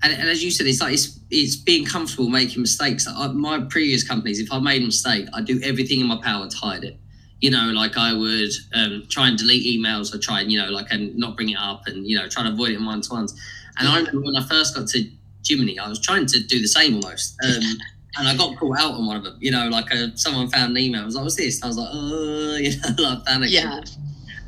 and, 0.02 0.12
and, 0.12 0.28
as 0.28 0.44
you 0.44 0.50
said, 0.50 0.66
it's 0.66 0.80
like 0.80 0.92
it's 0.92 1.18
it's 1.30 1.56
being 1.56 1.84
comfortable 1.84 2.28
making 2.28 2.60
mistakes. 2.60 3.06
I, 3.08 3.28
my 3.28 3.60
previous 3.60 4.06
companies, 4.06 4.40
if 4.40 4.52
I 4.52 4.58
made 4.58 4.82
a 4.82 4.86
mistake, 4.86 5.26
I 5.32 5.40
do 5.40 5.60
everything 5.62 6.00
in 6.00 6.06
my 6.06 6.20
power 6.22 6.48
to 6.48 6.56
hide 6.56 6.84
it. 6.84 6.98
You 7.40 7.50
know, 7.50 7.70
like 7.74 7.96
I 7.96 8.12
would 8.12 8.50
um, 8.74 9.04
try 9.08 9.28
and 9.28 9.38
delete 9.38 9.64
emails 9.64 10.14
or 10.14 10.18
try 10.18 10.40
and 10.40 10.52
you 10.52 10.60
know, 10.60 10.68
like 10.68 10.86
and 10.90 11.16
not 11.16 11.36
bring 11.36 11.50
it 11.50 11.58
up 11.58 11.86
and 11.86 12.06
you 12.06 12.16
know, 12.18 12.28
try 12.28 12.42
to 12.42 12.50
avoid 12.50 12.70
it 12.70 12.76
in 12.76 12.84
one 12.84 13.00
to 13.00 13.12
ones. 13.12 13.40
And 13.78 13.88
I 13.88 13.98
remember 13.98 14.20
when 14.20 14.36
I 14.36 14.44
first 14.46 14.74
got 14.74 14.86
to 14.88 15.10
Jiminny, 15.42 15.78
I 15.78 15.88
was 15.88 16.00
trying 16.00 16.26
to 16.26 16.40
do 16.40 16.60
the 16.60 16.68
same 16.68 16.94
almost. 16.96 17.38
Um, 17.44 17.62
and 18.18 18.28
I 18.28 18.36
got 18.36 18.56
caught 18.58 18.78
out 18.78 18.92
on 18.94 19.06
one 19.06 19.16
of 19.16 19.24
them. 19.24 19.38
You 19.40 19.50
know, 19.50 19.68
like 19.68 19.92
uh, 19.94 20.08
someone 20.14 20.48
found 20.48 20.72
an 20.72 20.78
email. 20.78 21.02
I 21.02 21.04
was 21.04 21.14
like, 21.14 21.24
"What's 21.24 21.36
this?" 21.36 21.62
I 21.62 21.66
was 21.68 21.78
like, 21.78 21.88
"Oh," 21.90 22.56
you 22.60 22.70
know, 22.70 23.02
like 23.02 23.24
panicking. 23.24 23.50
Yeah. 23.50 23.80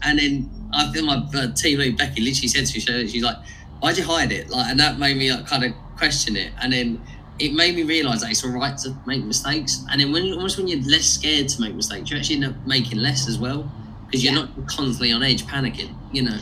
And 0.03 0.19
then 0.19 0.51
I 0.73 0.91
think 0.93 1.07
my 1.07 1.25
uh, 1.35 1.53
team 1.53 1.79
lead 1.79 1.97
Becky 1.97 2.23
literally 2.23 2.49
said 2.49 2.67
to 2.67 2.75
me, 2.75 3.09
"She's 3.09 3.23
like." 3.23 3.37
why'd 3.81 3.97
you 3.97 4.05
hide 4.05 4.33
it? 4.33 4.51
Like, 4.51 4.71
and 4.71 4.81
that 4.81 4.99
made 4.99 5.17
me 5.17 5.33
like 5.33 5.47
kind 5.47 5.65
of 5.65 5.73
question 5.97 6.37
it. 6.37 6.53
And 6.61 6.73
then 6.73 7.01
it 7.39 7.53
made 7.53 7.75
me 7.75 7.83
realize 7.85 8.21
that 8.23 8.31
it's 8.31 8.45
all 8.45 8.51
right 8.51 8.77
to 8.79 8.97
make 9.07 9.25
mistakes. 9.25 9.85
And 9.91 10.01
then 10.01 10.13
when 10.13 10.33
almost 10.33 10.59
when 10.59 10.69
you're 10.69 10.83
less 10.83 11.07
scared 11.07 11.49
to 11.51 11.61
make 11.61 11.75
mistakes, 11.75 12.11
you 12.11 12.17
actually 12.17 12.37
end 12.37 12.47
up 12.47 12.67
making 12.67 12.99
less 12.99 13.29
as 13.29 13.39
well 13.39 13.71
because 14.07 14.25
you're 14.25 14.35
yeah. 14.35 14.41
not 14.41 14.67
constantly 14.67 15.13
on 15.13 15.23
edge 15.23 15.45
panicking. 15.45 15.95
You 16.13 16.23
know. 16.23 16.39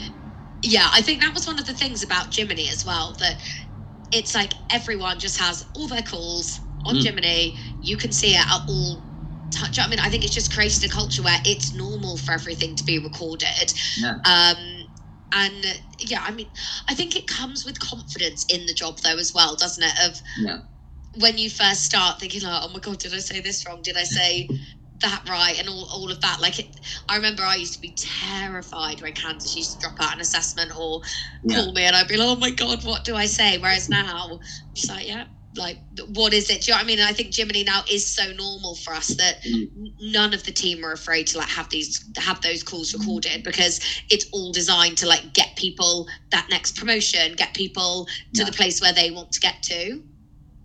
Yeah, 0.62 0.88
I 0.93 1.02
think 1.02 1.20
that 1.20 1.35
was 1.35 1.47
one 1.47 1.59
of 1.59 1.67
the 1.67 1.75
things 1.75 2.02
about 2.02 2.31
Jiminny 2.31 2.73
as 2.73 2.87
well 2.87 3.12
that 3.19 3.41
it's 4.12 4.35
like 4.35 4.52
everyone 4.70 5.19
just 5.19 5.38
has 5.38 5.67
all 5.75 5.87
their 5.87 6.02
calls 6.02 6.61
on 6.85 6.97
mm. 6.97 7.02
Jiminny. 7.02 7.59
You 7.82 7.97
can 7.97 8.12
see 8.12 8.35
it 8.35 8.47
at 8.47 8.62
all 8.69 9.02
touch. 9.51 9.79
I 9.79 9.87
mean, 9.89 10.01
I 10.01 10.09
think 10.09 10.25
it's 10.25 10.35
just 10.35 10.53
created 10.53 10.85
a 10.85 10.89
culture 10.89 11.23
where 11.23 11.41
it's 11.45 11.75
normal 11.75 12.17
for 12.17 12.33
everything 12.33 12.77
to 12.77 12.85
be 12.85 12.99
recorded. 12.99 13.73
Yeah. 13.97 14.17
Um, 14.25 14.87
and 15.33 15.81
yeah 15.99 16.23
i 16.25 16.31
mean 16.31 16.47
i 16.89 16.95
think 16.95 17.17
it 17.17 17.27
comes 17.27 17.65
with 17.65 17.79
confidence 17.81 18.45
in 18.49 18.65
the 18.67 18.75
job 18.75 18.99
though 19.01 19.17
as 19.17 19.35
well 19.35 19.57
doesn't 19.57 19.85
it 19.85 20.09
of 20.09 20.21
yeah 20.39 20.59
when 21.19 21.39
you 21.39 21.49
first 21.49 21.85
start 21.85 22.21
thinking 22.21 22.43
like 22.43 22.63
oh 22.63 22.73
my 22.73 22.79
god 22.79 22.99
did 22.99 23.15
i 23.15 23.19
say 23.19 23.41
this 23.41 23.67
wrong 23.67 23.81
did 23.83 23.97
i 23.97 24.05
say 24.05 24.49
that 25.03 25.23
right 25.29 25.59
and 25.59 25.69
all, 25.69 25.87
all 25.93 26.11
of 26.11 26.21
that 26.23 26.41
like 26.41 26.59
it 26.59 26.75
i 27.09 27.17
remember 27.17 27.43
i 27.43 27.55
used 27.55 27.75
to 27.75 27.81
be 27.81 27.95
terrified 27.99 29.01
when 29.03 29.13
candidates 29.13 29.55
used 29.55 29.73
to 29.73 29.79
drop 29.79 29.95
out 30.01 30.15
an 30.15 30.21
assessment 30.21 30.73
or 30.79 31.03
yeah. 31.43 31.57
call 31.57 31.73
me 31.75 31.83
and 31.83 31.95
i'd 31.97 32.09
be 32.09 32.17
like 32.17 32.29
oh 32.29 32.37
my 32.37 32.51
god 32.51 32.83
what 32.85 33.05
do 33.05 33.15
i 33.15 33.27
say 33.27 33.59
whereas 33.59 33.91
now 33.91 34.29
i'm 34.31 34.39
just 34.75 34.91
like 34.91 35.07
yeah 35.07 35.25
like 35.57 35.79
what 36.15 36.33
is 36.33 36.51
it 36.51 36.63
do 36.63 36.67
you 36.67 36.73
know 36.73 36.79
what 36.79 36.85
i 36.85 36.87
mean 36.87 36.99
and 36.99 37.09
i 37.09 37.13
think 37.13 37.31
jiminny 37.31 37.65
now 37.65 37.83
is 37.91 38.07
so 38.07 38.33
normal 38.33 38.75
for 38.77 38.93
us 38.93 39.09
that 39.09 39.43
mm. 39.43 39.69
none 40.01 40.33
of 40.35 40.45
the 40.45 40.53
team 40.53 40.85
are 40.85 40.93
afraid 40.93 41.27
to 41.27 41.39
like 41.39 41.49
have 41.49 41.69
these 41.71 42.05
have 42.17 42.41
those 42.43 42.63
calls 42.63 42.95
recorded 42.95 43.43
because 43.43 43.81
it's 44.11 44.27
all 44.33 44.53
designed 44.53 44.97
to 44.97 45.07
like 45.07 45.33
get 45.35 45.55
people 45.57 46.07
that 46.31 46.47
next 46.51 46.77
promotion 46.77 47.35
get 47.35 47.53
people 47.55 48.07
to 48.35 48.41
yeah. 48.41 48.45
the 48.45 48.53
place 48.53 48.81
where 48.81 48.93
they 48.93 49.11
want 49.11 49.31
to 49.33 49.41
get 49.41 49.63
to 49.63 50.03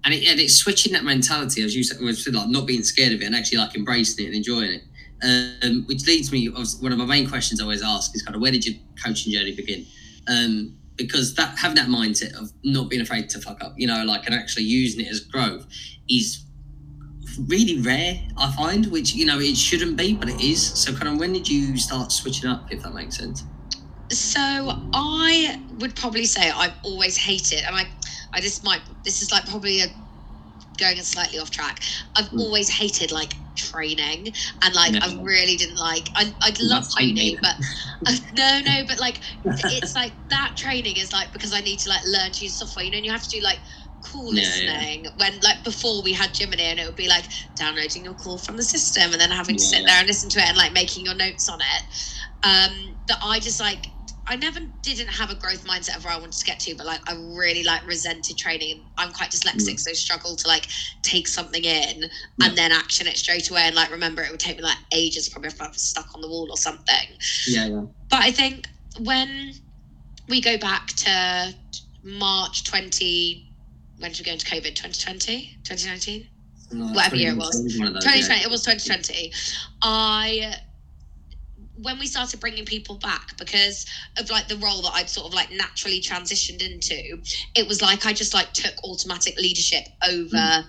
and, 0.03 0.15
it, 0.15 0.27
and 0.27 0.39
it's 0.39 0.55
switching 0.55 0.93
that 0.93 1.03
mentality 1.03 1.61
as 1.61 1.75
you 1.75 1.83
said 1.83 1.99
like 2.33 2.49
not 2.49 2.65
being 2.65 2.83
scared 2.83 3.13
of 3.13 3.21
it 3.21 3.25
and 3.25 3.35
actually 3.35 3.57
like 3.57 3.75
embracing 3.75 4.25
it 4.25 4.27
and 4.29 4.35
enjoying 4.35 4.71
it 4.71 4.83
um, 5.23 5.83
which 5.85 6.07
leads 6.07 6.31
me 6.31 6.49
to 6.49 6.65
one 6.79 6.91
of 6.91 6.97
my 6.97 7.05
main 7.05 7.29
questions 7.29 7.61
i 7.61 7.63
always 7.63 7.83
ask 7.83 8.15
is 8.15 8.23
kind 8.23 8.35
of 8.35 8.41
where 8.41 8.51
did 8.51 8.65
your 8.65 8.75
coaching 9.03 9.31
journey 9.31 9.55
begin 9.55 9.85
um, 10.27 10.75
because 10.95 11.33
that 11.35 11.57
having 11.57 11.75
that 11.75 11.87
mindset 11.87 12.33
of 12.39 12.51
not 12.63 12.89
being 12.89 13.01
afraid 13.01 13.29
to 13.29 13.39
fuck 13.39 13.63
up, 13.63 13.73
you 13.77 13.87
know, 13.87 14.03
like 14.03 14.25
and 14.25 14.35
actually 14.35 14.63
using 14.63 15.05
it 15.05 15.09
as 15.09 15.21
growth 15.21 15.67
is 16.09 16.45
really 17.47 17.81
rare, 17.81 18.19
I 18.37 18.51
find, 18.51 18.85
which 18.87 19.13
you 19.13 19.25
know 19.25 19.39
it 19.39 19.55
shouldn't 19.55 19.97
be, 19.97 20.13
but 20.13 20.29
it 20.29 20.41
is. 20.41 20.61
So, 20.61 20.93
kind 20.93 21.07
of, 21.07 21.19
when 21.19 21.33
did 21.33 21.47
you 21.47 21.77
start 21.77 22.11
switching 22.11 22.49
up, 22.49 22.71
if 22.71 22.83
that 22.83 22.93
makes 22.93 23.17
sense? 23.17 23.43
So, 24.09 24.41
I 24.41 25.61
would 25.79 25.95
probably 25.95 26.25
say 26.25 26.49
I've 26.51 26.73
always 26.83 27.17
hated, 27.17 27.63
and 27.63 27.75
I, 27.75 27.87
I 28.33 28.41
just 28.41 28.63
might. 28.63 28.81
This 29.03 29.21
is 29.21 29.31
like 29.31 29.47
probably 29.47 29.81
a 29.81 29.87
going 30.77 30.97
slightly 30.97 31.39
off 31.39 31.51
track. 31.51 31.81
I've 32.15 32.25
mm. 32.25 32.39
always 32.39 32.69
hated 32.69 33.11
like 33.11 33.33
training. 33.55 34.33
And 34.61 34.75
like 34.75 34.93
no. 34.93 34.99
I 35.01 35.21
really 35.21 35.55
didn't 35.57 35.77
like 35.77 36.09
I 36.15 36.33
I 36.41 36.53
love 36.61 36.85
training 36.95 37.37
but 37.41 37.55
uh, 38.07 38.15
no 38.33 38.61
no 38.65 38.83
but 38.87 38.99
like 38.99 39.21
it's 39.45 39.95
like 39.95 40.13
that 40.29 40.53
training 40.55 40.97
is 40.97 41.13
like 41.13 41.31
because 41.33 41.53
I 41.53 41.61
need 41.61 41.77
to 41.79 41.89
like 41.89 42.01
learn 42.05 42.31
to 42.31 42.45
use 42.45 42.57
software. 42.57 42.85
You 42.85 42.91
know 42.91 42.97
and 42.97 43.05
you 43.05 43.11
have 43.11 43.23
to 43.23 43.29
do 43.29 43.43
like 43.43 43.59
call 44.01 44.33
yeah, 44.33 44.41
listening 44.41 45.03
yeah. 45.03 45.09
when 45.17 45.39
like 45.41 45.63
before 45.63 46.01
we 46.03 46.11
had 46.13 46.31
Jiminny 46.31 46.61
and 46.61 46.79
it 46.79 46.85
would 46.85 46.95
be 46.95 47.07
like 47.07 47.25
downloading 47.55 48.03
your 48.03 48.15
call 48.15 48.37
from 48.37 48.57
the 48.57 48.63
system 48.63 49.11
and 49.11 49.21
then 49.21 49.29
having 49.29 49.55
to 49.57 49.63
sit 49.63 49.85
there 49.85 49.97
and 49.97 50.07
listen 50.07 50.29
to 50.29 50.39
it 50.39 50.47
and 50.47 50.57
like 50.57 50.73
making 50.73 51.05
your 51.05 51.15
notes 51.15 51.47
on 51.49 51.59
it. 51.61 51.83
Um 52.43 52.97
that 53.07 53.19
I 53.23 53.39
just 53.39 53.59
like 53.59 53.90
I 54.27 54.35
never 54.35 54.59
didn't 54.81 55.07
have 55.07 55.31
a 55.31 55.35
growth 55.35 55.65
mindset 55.65 55.97
of 55.97 56.05
where 56.05 56.13
I 56.13 56.17
wanted 56.17 56.39
to 56.39 56.45
get 56.45 56.59
to, 56.61 56.75
but 56.75 56.85
like 56.85 57.01
I 57.09 57.13
really 57.13 57.63
like 57.63 57.85
resented 57.87 58.37
training. 58.37 58.85
I'm 58.97 59.11
quite 59.11 59.31
dyslexic, 59.31 59.73
mm. 59.73 59.79
so 59.79 59.93
struggle 59.93 60.35
to 60.35 60.47
like 60.47 60.67
take 61.01 61.27
something 61.27 61.63
in 61.63 62.03
and 62.43 62.57
then 62.57 62.71
action 62.71 63.07
it 63.07 63.17
straight 63.17 63.49
away 63.49 63.61
and 63.63 63.75
like 63.75 63.91
remember 63.91 64.21
it 64.21 64.31
would 64.31 64.39
take 64.39 64.57
me 64.57 64.63
like 64.63 64.77
ages, 64.93 65.27
probably 65.27 65.49
if 65.49 65.61
I 65.61 65.67
was 65.67 65.81
stuck 65.81 66.13
on 66.13 66.21
the 66.21 66.27
wall 66.27 66.47
or 66.49 66.57
something. 66.57 67.07
Yeah, 67.47 67.67
yeah. 67.67 67.85
But 68.09 68.19
I 68.21 68.31
think 68.31 68.67
when 68.99 69.53
we 70.27 70.39
go 70.39 70.57
back 70.57 70.87
to 70.87 71.53
March 72.03 72.63
20, 72.65 73.51
when 73.99 74.11
did 74.11 74.19
we 74.19 74.25
go 74.25 74.31
into 74.33 74.45
COVID? 74.45 74.75
2020, 74.75 75.57
2019? 75.63 76.27
No, 76.73 76.85
Whatever 76.93 77.15
year 77.15 77.31
it 77.31 77.37
was. 77.37 77.61
2019 77.73 77.79
one 77.79 77.87
of 77.87 77.93
those, 77.95 78.03
2020 78.03 78.39
yeah. 78.39 78.47
it 78.47 78.51
was 78.51 78.63
2020 78.63 79.33
i 79.81 80.55
when 81.83 81.99
we 81.99 82.07
started 82.07 82.39
bringing 82.39 82.65
people 82.65 82.97
back 82.99 83.37
because 83.37 83.85
of 84.19 84.29
like 84.29 84.47
the 84.47 84.57
role 84.57 84.81
that 84.81 84.91
i'd 84.95 85.09
sort 85.09 85.27
of 85.27 85.33
like 85.33 85.51
naturally 85.51 86.01
transitioned 86.01 86.61
into 86.61 87.21
it 87.55 87.67
was 87.67 87.81
like 87.81 88.05
i 88.05 88.13
just 88.13 88.33
like 88.33 88.51
took 88.53 88.73
automatic 88.83 89.37
leadership 89.37 89.83
over 90.07 90.35
Mm. 90.35 90.65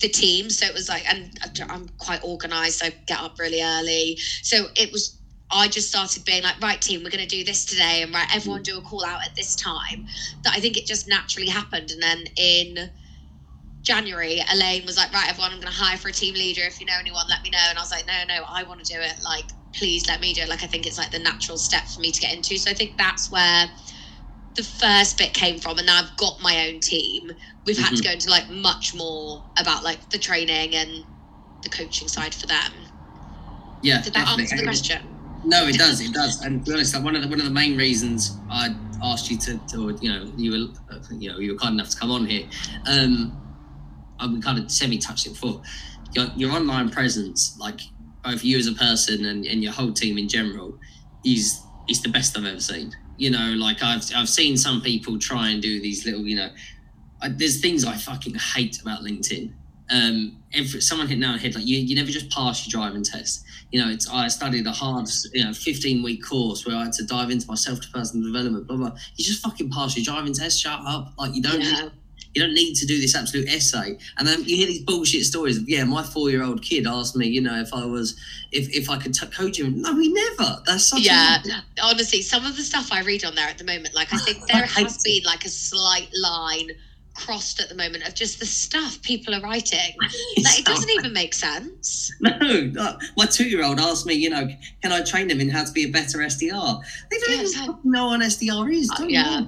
the 0.00 0.08
team 0.08 0.50
so 0.50 0.66
it 0.66 0.74
was 0.74 0.88
like 0.88 1.04
and 1.12 1.38
i'm 1.70 1.88
quite 1.98 2.20
organized 2.24 2.82
i 2.84 2.90
get 3.06 3.20
up 3.20 3.38
really 3.38 3.62
early 3.62 4.16
so 4.42 4.66
it 4.76 4.92
was 4.92 5.20
I 5.50 5.68
just 5.68 5.88
started 5.90 6.24
being 6.24 6.42
like, 6.42 6.60
right, 6.60 6.80
team, 6.80 7.04
we're 7.04 7.10
going 7.10 7.26
to 7.26 7.36
do 7.36 7.44
this 7.44 7.64
today, 7.64 8.02
and 8.02 8.12
right, 8.12 8.26
everyone 8.34 8.62
do 8.62 8.78
a 8.78 8.82
call 8.82 9.04
out 9.04 9.20
at 9.24 9.36
this 9.36 9.54
time. 9.54 10.06
That 10.42 10.54
I 10.56 10.60
think 10.60 10.76
it 10.76 10.86
just 10.86 11.08
naturally 11.08 11.48
happened. 11.48 11.90
And 11.92 12.02
then 12.02 12.24
in 12.36 12.90
January, 13.82 14.42
Elaine 14.52 14.84
was 14.84 14.96
like, 14.96 15.12
right, 15.12 15.28
everyone, 15.28 15.52
I'm 15.52 15.60
going 15.60 15.72
to 15.72 15.78
hire 15.78 15.96
for 15.96 16.08
a 16.08 16.12
team 16.12 16.34
leader. 16.34 16.62
If 16.64 16.80
you 16.80 16.86
know 16.86 16.96
anyone, 16.98 17.26
let 17.28 17.42
me 17.44 17.50
know. 17.50 17.58
And 17.68 17.78
I 17.78 17.82
was 17.82 17.92
like, 17.92 18.06
no, 18.06 18.24
no, 18.28 18.44
I 18.48 18.64
want 18.64 18.84
to 18.84 18.92
do 18.94 19.00
it. 19.00 19.14
Like, 19.24 19.46
please 19.76 20.08
let 20.08 20.20
me 20.20 20.32
do 20.32 20.42
it. 20.42 20.48
Like, 20.48 20.62
I 20.62 20.66
think 20.66 20.86
it's 20.86 20.98
like 20.98 21.10
the 21.10 21.18
natural 21.18 21.58
step 21.58 21.84
for 21.86 22.00
me 22.00 22.10
to 22.10 22.20
get 22.20 22.34
into. 22.34 22.56
So 22.56 22.70
I 22.70 22.74
think 22.74 22.96
that's 22.96 23.30
where 23.30 23.66
the 24.54 24.62
first 24.62 25.18
bit 25.18 25.34
came 25.34 25.58
from. 25.58 25.78
And 25.78 25.86
now 25.86 25.98
I've 26.02 26.16
got 26.16 26.40
my 26.40 26.68
own 26.68 26.80
team. 26.80 27.30
We've 27.66 27.78
had 27.78 27.94
to 27.96 28.02
go 28.02 28.10
into 28.10 28.30
like 28.30 28.48
much 28.48 28.94
more 28.94 29.44
about 29.58 29.84
like 29.84 30.10
the 30.10 30.18
training 30.18 30.74
and 30.74 31.04
the 31.62 31.68
coaching 31.68 32.08
side 32.08 32.34
for 32.34 32.46
them. 32.46 32.72
Yeah, 33.82 34.02
Did 34.02 34.14
that 34.14 34.26
definitely. 34.26 34.42
answer 34.44 34.56
the 34.56 34.62
question? 34.62 35.02
No, 35.44 35.66
it 35.66 35.76
does. 35.76 36.00
It 36.00 36.12
does. 36.12 36.42
And 36.42 36.64
to 36.64 36.70
be 36.70 36.74
honest, 36.74 36.94
like, 36.94 37.04
one 37.04 37.14
of 37.14 37.22
the 37.22 37.28
one 37.28 37.38
of 37.38 37.44
the 37.44 37.52
main 37.52 37.76
reasons 37.76 38.36
I 38.50 38.74
asked 39.02 39.30
you 39.30 39.38
to, 39.38 39.58
to 39.68 39.96
you 40.00 40.08
know, 40.08 40.32
you 40.36 40.50
were, 40.50 41.14
you 41.14 41.30
know, 41.30 41.38
you 41.38 41.52
were 41.52 41.58
kind 41.58 41.74
enough 41.74 41.90
to 41.90 41.96
come 41.96 42.10
on 42.10 42.26
here. 42.26 42.48
Um, 42.86 43.40
I 44.18 44.26
we 44.26 44.40
kind 44.40 44.58
of 44.58 44.70
semi 44.70 44.98
touched 44.98 45.26
it 45.26 45.30
before. 45.30 45.62
Your, 46.12 46.26
your 46.34 46.52
online 46.52 46.88
presence, 46.88 47.58
like 47.60 47.80
both 48.26 48.44
you 48.44 48.58
as 48.58 48.66
a 48.66 48.72
person 48.72 49.24
and, 49.24 49.46
and 49.46 49.62
your 49.62 49.72
whole 49.72 49.92
team 49.92 50.18
in 50.18 50.28
general, 50.28 50.78
is 51.24 51.62
is 51.88 52.02
the 52.02 52.08
best 52.08 52.36
I've 52.36 52.44
ever 52.44 52.60
seen. 52.60 52.94
You 53.16 53.30
know, 53.30 53.54
like 53.56 53.82
I've 53.82 54.04
I've 54.14 54.28
seen 54.28 54.56
some 54.56 54.80
people 54.80 55.18
try 55.18 55.50
and 55.50 55.62
do 55.62 55.80
these 55.80 56.04
little, 56.04 56.26
you 56.26 56.36
know, 56.36 56.50
I, 57.22 57.28
there's 57.28 57.60
things 57.60 57.84
I 57.84 57.96
fucking 57.96 58.34
hate 58.34 58.80
about 58.80 59.00
LinkedIn. 59.00 59.52
Um, 59.88 60.42
every 60.52 60.80
someone 60.80 61.06
hit 61.06 61.18
nail 61.18 61.30
on 61.30 61.38
head 61.38 61.54
like 61.54 61.64
you, 61.64 61.78
you 61.78 61.94
never 61.94 62.10
just 62.10 62.28
pass 62.30 62.66
your 62.66 62.80
driving 62.80 63.04
test 63.04 63.46
you 63.72 63.84
know, 63.84 63.90
it's 63.90 64.08
I 64.08 64.28
studied 64.28 64.66
a 64.66 64.72
hard, 64.72 65.08
you 65.32 65.44
know, 65.44 65.52
15 65.52 66.02
week 66.02 66.24
course 66.24 66.66
where 66.66 66.76
I 66.76 66.84
had 66.84 66.92
to 66.94 67.04
dive 67.04 67.30
into 67.30 67.46
myself 67.46 67.80
to 67.80 67.88
personal 67.90 68.26
development, 68.26 68.66
blah 68.66 68.76
blah. 68.76 68.96
You 69.16 69.24
just 69.24 69.42
fucking 69.42 69.70
pass 69.70 69.96
your 69.96 70.04
driving 70.04 70.32
test, 70.32 70.60
shut 70.60 70.80
up. 70.84 71.12
Like 71.18 71.34
you 71.34 71.42
don't 71.42 71.60
Yeah. 71.60 71.88
You 72.36 72.42
don't 72.42 72.54
need 72.54 72.74
to 72.74 72.86
do 72.86 73.00
this 73.00 73.16
absolute 73.16 73.48
essay. 73.48 73.96
And 74.18 74.28
then 74.28 74.44
you 74.44 74.56
hear 74.56 74.66
these 74.66 74.82
bullshit 74.82 75.24
stories 75.24 75.56
of 75.56 75.66
yeah, 75.66 75.84
my 75.84 76.02
four 76.02 76.28
year 76.28 76.42
old 76.44 76.60
kid 76.62 76.86
asked 76.86 77.16
me, 77.16 77.26
you 77.26 77.40
know, 77.40 77.58
if 77.58 77.72
I 77.72 77.86
was 77.86 78.14
if 78.52 78.68
if 78.76 78.90
I 78.90 78.98
could 78.98 79.14
t- 79.14 79.26
coach 79.28 79.58
him. 79.58 79.80
No, 79.80 79.94
we 79.94 80.12
never. 80.12 80.62
That's 80.66 80.86
such 80.88 81.00
yeah 81.00 81.38
a 81.46 81.82
honestly 81.82 82.20
some 82.20 82.44
of 82.44 82.56
the 82.56 82.62
stuff 82.62 82.92
i 82.92 83.00
read 83.02 83.24
on 83.24 83.34
there 83.34 83.48
at 83.48 83.56
the 83.58 83.64
moment 83.64 83.94
like 83.94 84.12
i 84.12 84.16
think 84.26 84.46
there 84.46 84.66
hate 84.66 84.84
has 84.86 85.02
been 85.02 85.22
like 85.24 85.44
a 85.44 85.48
slight 85.48 86.08
line 86.22 86.68
crossed 87.14 87.60
at 87.60 87.68
the 87.70 87.74
moment 87.74 88.06
of 88.06 88.14
just 88.14 88.38
the 88.40 88.46
stuff 88.46 89.00
people 89.02 89.34
are 89.34 89.40
writing 89.40 89.94
like 90.44 90.58
it 90.58 90.64
doesn't 90.66 90.90
even 90.90 91.12
make 91.12 91.32
sense 91.32 92.12
No, 92.20 92.36
no. 92.38 92.98
my 93.16 93.26
two-year-old 93.26 93.80
asked 93.80 94.04
me, 94.06 94.14
you 94.14 94.28
know, 94.30 94.46
can 94.82 94.92
I 94.92 95.02
train 95.02 95.28
them 95.28 95.40
in 95.40 95.48
how 95.48 95.64
to 95.64 95.72
be 95.72 95.84
a 95.84 95.88
better 95.90 96.18
SDR? 96.18 96.80
They 97.10 97.18
don't 97.18 97.30
Yeah, 97.30 97.62
even 97.64 97.78
know 97.84 98.06
what 98.08 98.20
an 98.20 98.26
SDR 98.28 98.72
is. 98.72 98.90
Uh, 98.90 99.04
yeah. 99.08 99.44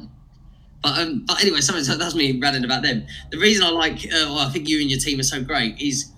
But 0.83 0.99
um, 0.99 1.25
but 1.27 1.43
anyway, 1.43 1.61
so 1.61 1.81
so 1.83 1.97
that's 1.97 2.15
me 2.15 2.39
ranting 2.41 2.65
about 2.65 2.83
them. 2.83 3.05
The 3.33 3.39
reason 3.39 3.65
I 3.65 3.71
like, 3.71 3.97
uh, 4.07 4.27
well, 4.31 4.39
I 4.39 4.51
think 4.51 4.69
you 4.69 4.81
and 4.81 4.91
your 4.91 5.01
team 5.01 5.19
are 5.19 5.25
so 5.25 5.43
great 5.43 5.81
is 5.81 6.13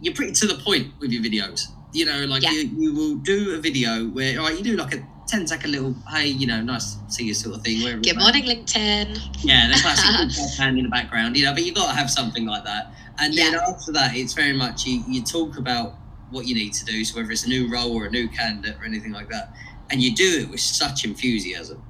you're 0.00 0.14
pretty 0.14 0.32
to 0.32 0.46
the 0.46 0.56
point 0.56 0.92
with 1.00 1.10
your 1.10 1.22
videos. 1.22 1.60
You 1.92 2.04
know, 2.06 2.24
like 2.24 2.42
Yeah. 2.42 2.50
you, 2.50 2.70
you 2.76 2.94
will 2.94 3.16
do 3.16 3.54
a 3.54 3.60
video 3.60 4.06
where, 4.08 4.38
all 4.40 4.46
right, 4.48 4.58
you 4.58 4.64
do 4.64 4.76
like 4.76 4.92
a 4.94 5.06
10 5.28 5.46
second 5.46 5.70
little, 5.70 5.94
hey, 6.10 6.26
you 6.26 6.46
know, 6.46 6.60
nice 6.60 6.96
to 6.96 7.12
see 7.12 7.24
you 7.24 7.34
sort 7.34 7.54
of 7.54 7.62
thing. 7.62 7.80
good 8.02 8.18
morning 8.18 8.44
linkedin 8.44 9.16
Yeah, 9.44 9.68
the 9.68 9.80
classic 9.80 10.56
hand 10.58 10.76
in 10.76 10.82
the 10.84 10.90
background, 10.90 11.36
you 11.36 11.44
know, 11.44 11.52
but 11.54 11.64
you've 11.64 11.76
got 11.76 11.88
to 11.90 11.96
have 11.96 12.10
something 12.10 12.46
like 12.46 12.64
that. 12.64 12.92
And 13.20 13.32
then 13.32 13.52
Yeah. 13.52 13.60
after 13.68 13.92
that, 13.92 14.16
it's 14.16 14.32
very 14.34 14.52
much 14.52 14.84
you, 14.84 15.02
you 15.08 15.22
talk 15.22 15.56
about 15.56 15.94
what 16.30 16.46
you 16.46 16.54
need 16.56 16.72
to 16.74 16.84
do. 16.84 17.04
So 17.04 17.16
whether 17.20 17.30
it's 17.30 17.44
a 17.46 17.48
new 17.48 17.70
role 17.70 17.92
or 17.92 18.06
a 18.06 18.10
new 18.10 18.28
candidate 18.28 18.76
or 18.80 18.84
anything 18.84 19.12
like 19.12 19.28
that, 19.30 19.52
and 19.90 20.02
you 20.02 20.14
do 20.16 20.40
it 20.42 20.50
with 20.50 20.60
such 20.60 21.04
enthusiasm. 21.04 21.82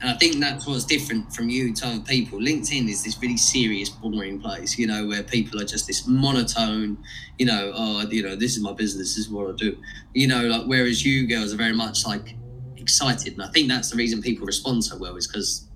And 0.00 0.10
I 0.10 0.14
think 0.14 0.36
that's 0.36 0.66
what's 0.66 0.84
different 0.84 1.32
from 1.32 1.48
you 1.48 1.72
to 1.74 1.86
other 1.86 2.00
people. 2.00 2.38
LinkedIn 2.38 2.88
is 2.88 3.02
this 3.02 3.20
really 3.20 3.38
serious, 3.38 3.88
boring 3.88 4.38
place, 4.40 4.78
you 4.78 4.86
know, 4.86 5.06
where 5.06 5.22
people 5.22 5.60
are 5.60 5.64
just 5.64 5.86
this 5.86 6.06
monotone, 6.06 6.98
you 7.38 7.46
know, 7.46 7.72
oh, 7.74 8.06
you 8.10 8.22
know, 8.22 8.36
this 8.36 8.56
is 8.56 8.62
my 8.62 8.74
business, 8.74 9.14
this 9.14 9.26
is 9.26 9.30
what 9.30 9.48
I 9.48 9.56
do, 9.56 9.76
you 10.12 10.26
know, 10.26 10.42
like 10.46 10.66
whereas 10.66 11.04
you 11.04 11.26
girls 11.26 11.54
are 11.54 11.56
very 11.56 11.72
much 11.72 12.06
like 12.06 12.36
excited. 12.76 13.32
And 13.32 13.42
I 13.42 13.48
think 13.48 13.68
that's 13.68 13.90
the 13.90 13.96
reason 13.96 14.20
people 14.20 14.46
respond 14.46 14.84
so 14.84 14.98
well 14.98 15.16
is 15.16 15.26
because 15.26 15.66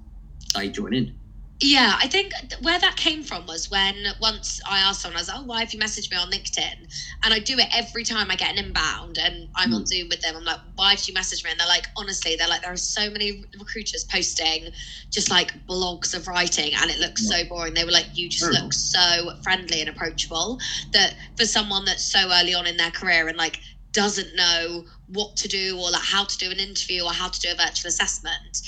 they 0.54 0.68
join 0.68 0.92
in. 0.92 1.14
Yeah, 1.62 1.96
I 2.00 2.06
think 2.06 2.32
where 2.62 2.78
that 2.78 2.96
came 2.96 3.22
from 3.22 3.44
was 3.46 3.70
when 3.70 3.94
once 4.18 4.62
I 4.66 4.78
asked 4.78 5.02
someone, 5.02 5.18
I 5.18 5.20
was 5.20 5.28
like, 5.28 5.38
oh, 5.40 5.44
why 5.44 5.60
have 5.60 5.74
you 5.74 5.78
messaged 5.78 6.10
me 6.10 6.16
on 6.16 6.30
LinkedIn? 6.30 6.74
And 7.22 7.34
I 7.34 7.38
do 7.38 7.58
it 7.58 7.66
every 7.74 8.02
time 8.02 8.30
I 8.30 8.36
get 8.36 8.56
an 8.56 8.64
inbound 8.64 9.18
and 9.18 9.46
I'm 9.54 9.74
on 9.74 9.80
hmm. 9.80 9.86
Zoom 9.86 10.08
with 10.08 10.22
them. 10.22 10.36
I'm 10.36 10.44
like, 10.44 10.60
why 10.76 10.94
did 10.94 11.06
you 11.06 11.12
message 11.12 11.44
me? 11.44 11.50
And 11.50 11.60
they're 11.60 11.68
like, 11.68 11.88
honestly, 11.98 12.34
they're 12.34 12.48
like, 12.48 12.62
there 12.62 12.72
are 12.72 12.78
so 12.78 13.10
many 13.10 13.44
recruiters 13.58 14.04
posting 14.04 14.70
just 15.10 15.30
like 15.30 15.52
blogs 15.66 16.14
of 16.14 16.26
writing 16.28 16.72
and 16.74 16.90
it 16.90 16.98
looks 16.98 17.28
so 17.28 17.44
boring. 17.46 17.74
They 17.74 17.84
were 17.84 17.90
like, 17.90 18.06
you 18.14 18.30
just 18.30 18.44
Terrible. 18.44 18.62
look 18.62 18.72
so 18.72 19.32
friendly 19.42 19.80
and 19.80 19.90
approachable 19.90 20.58
that 20.94 21.14
for 21.36 21.44
someone 21.44 21.84
that's 21.84 22.10
so 22.10 22.30
early 22.32 22.54
on 22.54 22.66
in 22.66 22.78
their 22.78 22.90
career 22.90 23.28
and 23.28 23.36
like 23.36 23.60
doesn't 23.92 24.34
know 24.34 24.84
what 25.08 25.36
to 25.36 25.48
do 25.48 25.76
or 25.76 25.90
like 25.90 26.04
how 26.04 26.24
to 26.24 26.38
do 26.38 26.50
an 26.50 26.58
interview 26.58 27.02
or 27.02 27.12
how 27.12 27.28
to 27.28 27.40
do 27.40 27.48
a 27.52 27.54
virtual 27.54 27.88
assessment, 27.88 28.62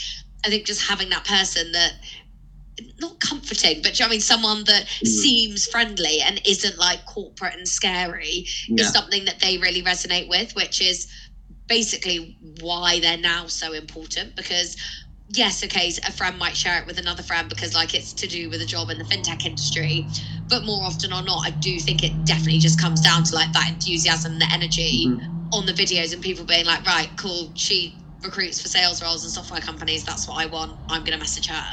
I 0.45 0.49
think 0.49 0.67
just 0.67 0.89
having 0.89 1.09
that 1.11 1.25
person 1.25 1.73
that 1.73 1.95
not 3.03 3.21
comforting, 3.21 3.83
but 3.83 3.99
you 3.99 4.05
know 4.05 4.09
I 4.09 4.13
mean 4.13 4.23
someone 4.23 4.65
that 4.67 4.87
Mm. 5.05 5.09
seems 5.09 5.67
friendly 5.67 6.21
and 6.23 6.41
isn't 6.47 6.79
like 6.79 7.05
corporate 7.07 7.57
and 7.57 7.69
scary 7.69 8.47
Yeah. 8.69 8.85
is 8.85 8.93
something 8.93 9.27
that 9.27 9.41
they 9.41 9.59
really 9.59 9.83
resonate 9.85 10.29
with, 10.29 10.55
which 10.57 10.83
is 10.83 11.07
basically 11.69 12.37
why 12.61 13.01
they're 13.01 13.19
now 13.19 13.47
so 13.49 13.73
important 13.73 14.37
because 14.37 14.77
yes 15.29 15.65
okay 15.65 15.93
a 16.07 16.13
friend 16.13 16.39
might 16.39 16.57
share 16.57 16.79
it 16.79 16.87
with 16.87 16.99
another 16.99 17.23
friend 17.23 17.49
because 17.49 17.75
like 17.75 17.95
it's 17.95 18.15
to 18.15 18.29
do 18.29 18.51
with 18.51 18.63
a 18.63 18.67
job 18.67 18.91
in 18.91 18.99
the 18.99 19.05
fintech 19.05 19.47
industry 19.47 20.07
but 20.51 20.65
more 20.65 20.85
often 20.85 21.13
or 21.13 21.23
not 21.23 21.41
i 21.47 21.51
do 21.51 21.81
think 21.81 22.05
it 22.05 22.25
definitely 22.27 22.61
just 22.61 22.79
comes 22.79 23.01
down 23.01 23.25
to 23.25 23.35
like 23.35 23.53
that 23.53 23.69
enthusiasm 23.71 24.39
the 24.39 24.49
energy 24.53 25.07
Mhm. 25.07 25.29
on 25.53 25.67
the 25.67 25.73
videos 25.75 26.13
and 26.13 26.23
people 26.23 26.45
being 26.45 26.67
like 26.67 26.87
right 26.87 27.11
cool 27.17 27.53
she 27.57 27.97
recruits 28.25 28.61
for 28.61 28.69
sales 28.69 29.03
roles 29.03 29.25
and 29.25 29.33
software 29.33 29.61
companies 29.61 30.05
that's 30.05 30.29
what 30.29 30.39
i 30.39 30.47
want 30.47 30.79
i'm 30.91 31.05
going 31.05 31.15
to 31.19 31.21
message 31.21 31.49
her 31.49 31.65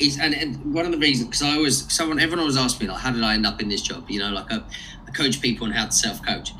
It's, 0.00 0.18
and, 0.18 0.34
and 0.34 0.72
one 0.72 0.86
of 0.86 0.92
the 0.92 0.98
reasons, 0.98 1.28
because 1.28 1.42
I 1.42 1.56
always, 1.56 1.92
someone, 1.92 2.18
everyone 2.18 2.40
always 2.40 2.56
asks 2.56 2.80
me, 2.80 2.86
like, 2.86 2.98
how 2.98 3.12
did 3.12 3.22
I 3.22 3.34
end 3.34 3.46
up 3.46 3.60
in 3.60 3.68
this 3.68 3.82
job? 3.82 4.08
You 4.08 4.20
know, 4.20 4.30
like, 4.30 4.52
I, 4.52 4.60
I 5.06 5.10
coach 5.10 5.40
people 5.40 5.66
on 5.66 5.72
how 5.72 5.86
to 5.86 5.92
self 5.92 6.24
coach. 6.24 6.52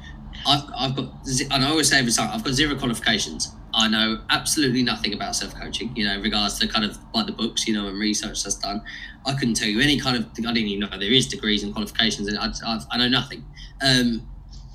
I've, 0.46 0.64
I've 0.76 0.96
got, 0.96 1.12
and 1.50 1.64
I 1.64 1.68
always 1.68 1.88
say 1.88 1.98
every 1.98 2.12
time, 2.12 2.30
I've 2.32 2.44
got 2.44 2.54
zero 2.54 2.76
qualifications. 2.76 3.54
I 3.74 3.88
know 3.88 4.20
absolutely 4.30 4.82
nothing 4.82 5.12
about 5.14 5.36
self 5.36 5.54
coaching, 5.54 5.94
you 5.94 6.04
know, 6.04 6.14
in 6.14 6.22
regards 6.22 6.58
to 6.58 6.68
kind 6.68 6.84
of 6.84 6.98
by 7.12 7.22
the 7.22 7.32
books, 7.32 7.68
you 7.68 7.74
know, 7.74 7.86
and 7.86 7.98
research 7.98 8.42
that's 8.42 8.56
done. 8.56 8.82
I 9.26 9.34
couldn't 9.34 9.54
tell 9.54 9.68
you 9.68 9.80
any 9.80 10.00
kind 10.00 10.16
of, 10.16 10.24
I 10.24 10.52
didn't 10.52 10.56
even 10.56 10.88
know 10.88 10.98
there 10.98 11.12
is 11.12 11.28
degrees 11.28 11.62
and 11.62 11.72
qualifications, 11.72 12.28
and 12.28 12.38
I, 12.38 12.50
I've, 12.66 12.86
I 12.90 12.98
know 12.98 13.08
nothing. 13.08 13.44
Um, 13.82 14.26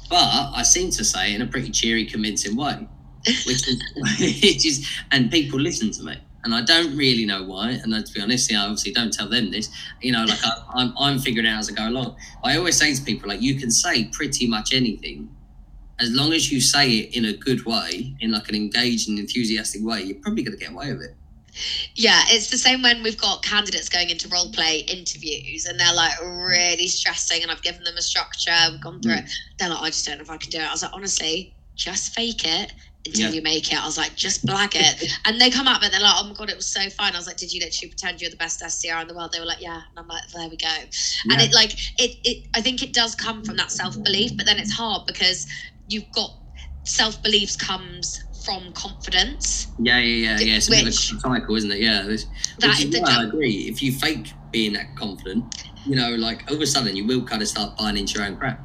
but 0.09 0.17
I 0.17 0.63
seem 0.63 0.91
to 0.91 1.03
say 1.03 1.33
in 1.33 1.41
a 1.41 1.47
pretty 1.47 1.71
cheery, 1.71 2.05
convincing 2.05 2.55
way, 2.55 2.87
which 3.25 3.67
is, 3.67 3.83
which 4.19 4.65
is, 4.65 4.87
and 5.11 5.31
people 5.31 5.59
listen 5.59 5.91
to 5.91 6.03
me. 6.03 6.17
And 6.43 6.53
I 6.53 6.61
don't 6.61 6.95
really 6.97 7.25
know 7.25 7.43
why. 7.43 7.71
And 7.71 7.93
to 8.05 8.13
be 8.13 8.21
honest, 8.21 8.49
you 8.49 8.57
know, 8.57 8.63
I 8.63 8.65
obviously 8.65 8.91
don't 8.91 9.13
tell 9.13 9.29
them 9.29 9.51
this. 9.51 9.69
You 10.01 10.11
know, 10.11 10.25
like 10.25 10.39
I, 10.43 10.63
I'm, 10.73 10.93
I'm 10.99 11.19
figuring 11.19 11.45
it 11.45 11.49
out 11.49 11.59
as 11.59 11.69
I 11.69 11.73
go 11.73 11.87
along. 11.87 12.17
I 12.43 12.57
always 12.57 12.77
say 12.77 12.93
to 12.93 13.01
people, 13.01 13.29
like, 13.29 13.41
you 13.41 13.55
can 13.59 13.71
say 13.71 14.05
pretty 14.05 14.47
much 14.47 14.73
anything 14.73 15.29
as 15.99 16.11
long 16.11 16.33
as 16.33 16.51
you 16.51 16.59
say 16.59 16.89
it 16.91 17.15
in 17.15 17.25
a 17.25 17.33
good 17.33 17.65
way, 17.65 18.15
in 18.19 18.31
like 18.31 18.49
an 18.49 18.55
engaged 18.55 19.09
and 19.09 19.19
enthusiastic 19.19 19.81
way, 19.83 20.01
you're 20.01 20.17
probably 20.17 20.43
going 20.43 20.57
to 20.57 20.63
get 20.63 20.73
away 20.73 20.91
with 20.91 21.03
it. 21.03 21.15
Yeah, 21.95 22.23
it's 22.27 22.49
the 22.49 22.57
same 22.57 22.81
when 22.81 23.03
we've 23.03 23.17
got 23.17 23.43
candidates 23.43 23.87
going 23.87 24.09
into 24.09 24.27
role 24.27 24.51
play 24.51 24.79
interviews 24.79 25.65
and 25.67 25.79
they're 25.79 25.93
like 25.93 26.19
really 26.21 26.87
stressing, 26.87 27.43
and 27.43 27.51
I've 27.51 27.61
given 27.61 27.83
them 27.83 27.95
a 27.95 28.01
structure, 28.01 28.51
we've 28.71 28.81
gone 28.81 29.01
through 29.01 29.13
hmm. 29.13 29.19
it. 29.19 29.31
They're 29.59 29.69
like, 29.69 29.81
I 29.81 29.87
just 29.87 30.05
don't 30.05 30.17
know 30.17 30.23
if 30.23 30.31
I 30.31 30.37
can 30.37 30.49
do 30.49 30.57
it. 30.57 30.67
I 30.67 30.71
was 30.71 30.81
like, 30.81 30.93
honestly, 30.93 31.53
just 31.75 32.15
fake 32.15 32.45
it 32.45 32.73
until 33.05 33.29
Yeah. 33.29 33.35
you 33.35 33.41
make 33.41 33.71
it. 33.71 33.81
I 33.81 33.85
was 33.85 33.97
like, 33.97 34.15
just 34.15 34.45
blag 34.45 34.71
it. 34.75 35.11
and 35.25 35.39
they 35.39 35.49
come 35.49 35.67
up 35.67 35.81
and 35.83 35.91
they're 35.93 35.99
like, 36.01 36.15
oh 36.17 36.27
my 36.27 36.33
God, 36.33 36.49
it 36.49 36.55
was 36.55 36.65
so 36.65 36.89
fun. 36.89 37.13
I 37.13 37.17
was 37.17 37.27
like, 37.27 37.37
did 37.37 37.51
you 37.53 37.59
literally 37.59 37.89
pretend 37.89 38.21
you're 38.21 38.31
the 38.31 38.37
best 38.37 38.61
SDR 38.61 39.01
in 39.01 39.07
the 39.07 39.13
world? 39.13 39.31
They 39.33 39.39
were 39.39 39.45
like, 39.45 39.61
yeah. 39.61 39.75
And 39.89 39.97
I'm 39.99 40.07
like, 40.07 40.27
there 40.29 40.47
we 40.49 40.57
go. 40.57 40.67
And 41.29 41.41
it 41.41 41.53
like, 41.53 41.73
it, 41.99 42.17
it, 42.23 42.47
I 42.53 42.61
think 42.61 42.81
it 42.81 42.93
does 42.93 43.13
come 43.15 43.43
from 43.43 43.57
that 43.57 43.71
self 43.71 44.01
belief, 44.03 44.37
but 44.37 44.45
then 44.45 44.57
it's 44.57 44.71
hard 44.71 45.05
because 45.05 45.47
you've 45.89 46.09
got 46.13 46.31
self 46.83 47.21
beliefs 47.23 47.55
comes 47.55 48.23
from 48.45 48.71
confidence. 48.73 49.67
Yeah, 49.79 49.99
yeah, 49.99 50.37
yeah, 50.37 50.39
yeah. 50.45 50.55
It's 50.57 50.67
a 50.67 50.71
bit 50.71 50.79
of 50.81 50.83
a 50.83 50.89
Which- 50.89 51.13
cycle, 51.21 51.55
isn't 51.55 51.71
it? 51.71 51.79
Yeah. 51.79 52.05
Which, 52.07 52.23
That 52.59 52.69
which 52.69 52.79
is 52.79 52.85
is 52.85 52.91
the 52.91 53.01
why 53.01 53.15
I 53.19 53.23
agree. 53.23 53.67
If 53.69 53.81
you 53.81 53.91
fake 53.91 54.31
being 54.51 54.73
that 54.73 54.95
confident, 54.95 55.63
you 55.85 55.95
know, 55.95 56.11
like 56.15 56.43
all 56.49 56.55
of 56.55 56.61
a 56.61 56.67
sudden 56.67 56.95
you 56.95 57.05
will 57.05 57.23
kind 57.23 57.41
of 57.41 57.47
start 57.47 57.77
buying 57.77 57.97
into 57.97 58.13
your 58.13 58.23
own 58.27 58.37
crap. 58.37 58.61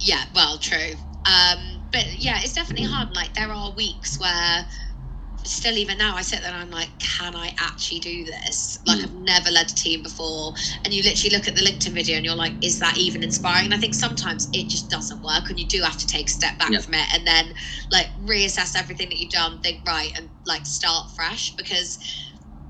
Yeah, 0.00 0.24
well, 0.34 0.58
true. 0.58 0.94
Um, 1.24 1.81
but 1.92 2.18
yeah, 2.18 2.40
it's 2.42 2.54
definitely 2.54 2.86
hard. 2.86 3.14
Like 3.14 3.34
there 3.34 3.52
are 3.52 3.72
weeks 3.74 4.18
where 4.20 4.66
still 5.44 5.76
even 5.76 5.98
now 5.98 6.14
I 6.16 6.22
sit 6.22 6.40
there 6.42 6.52
and 6.52 6.62
I'm 6.62 6.70
like, 6.70 6.90
can 7.00 7.34
I 7.34 7.54
actually 7.60 8.00
do 8.00 8.24
this? 8.24 8.78
Like 8.86 8.98
Mm. 9.00 9.04
I've 9.04 9.14
never 9.14 9.50
led 9.50 9.70
a 9.70 9.74
team 9.74 10.02
before. 10.02 10.54
And 10.84 10.94
you 10.94 11.02
literally 11.02 11.36
look 11.36 11.48
at 11.48 11.56
the 11.56 11.62
LinkedIn 11.62 11.92
video 11.92 12.16
and 12.16 12.24
you're 12.24 12.34
like, 12.36 12.54
is 12.62 12.78
that 12.80 12.96
even 12.98 13.22
inspiring? 13.24 13.66
And 13.66 13.74
I 13.74 13.78
think 13.78 13.94
sometimes 13.94 14.48
it 14.52 14.68
just 14.68 14.90
doesn't 14.90 15.22
work 15.22 15.50
and 15.50 15.58
you 15.58 15.66
do 15.66 15.82
have 15.82 15.98
to 15.98 16.06
take 16.06 16.28
a 16.28 16.32
step 16.32 16.58
back 16.58 16.70
Yeah. 16.70 16.80
from 16.80 16.94
it 16.94 17.06
and 17.14 17.26
then 17.26 17.54
like 17.90 18.08
reassess 18.20 18.76
everything 18.78 19.08
that 19.10 19.18
you've 19.18 19.32
done, 19.32 19.58
think 19.60 19.80
right 19.86 20.12
and 20.16 20.30
like 20.46 20.66
start 20.66 21.06
fresh 21.16 21.56
because 21.56 21.98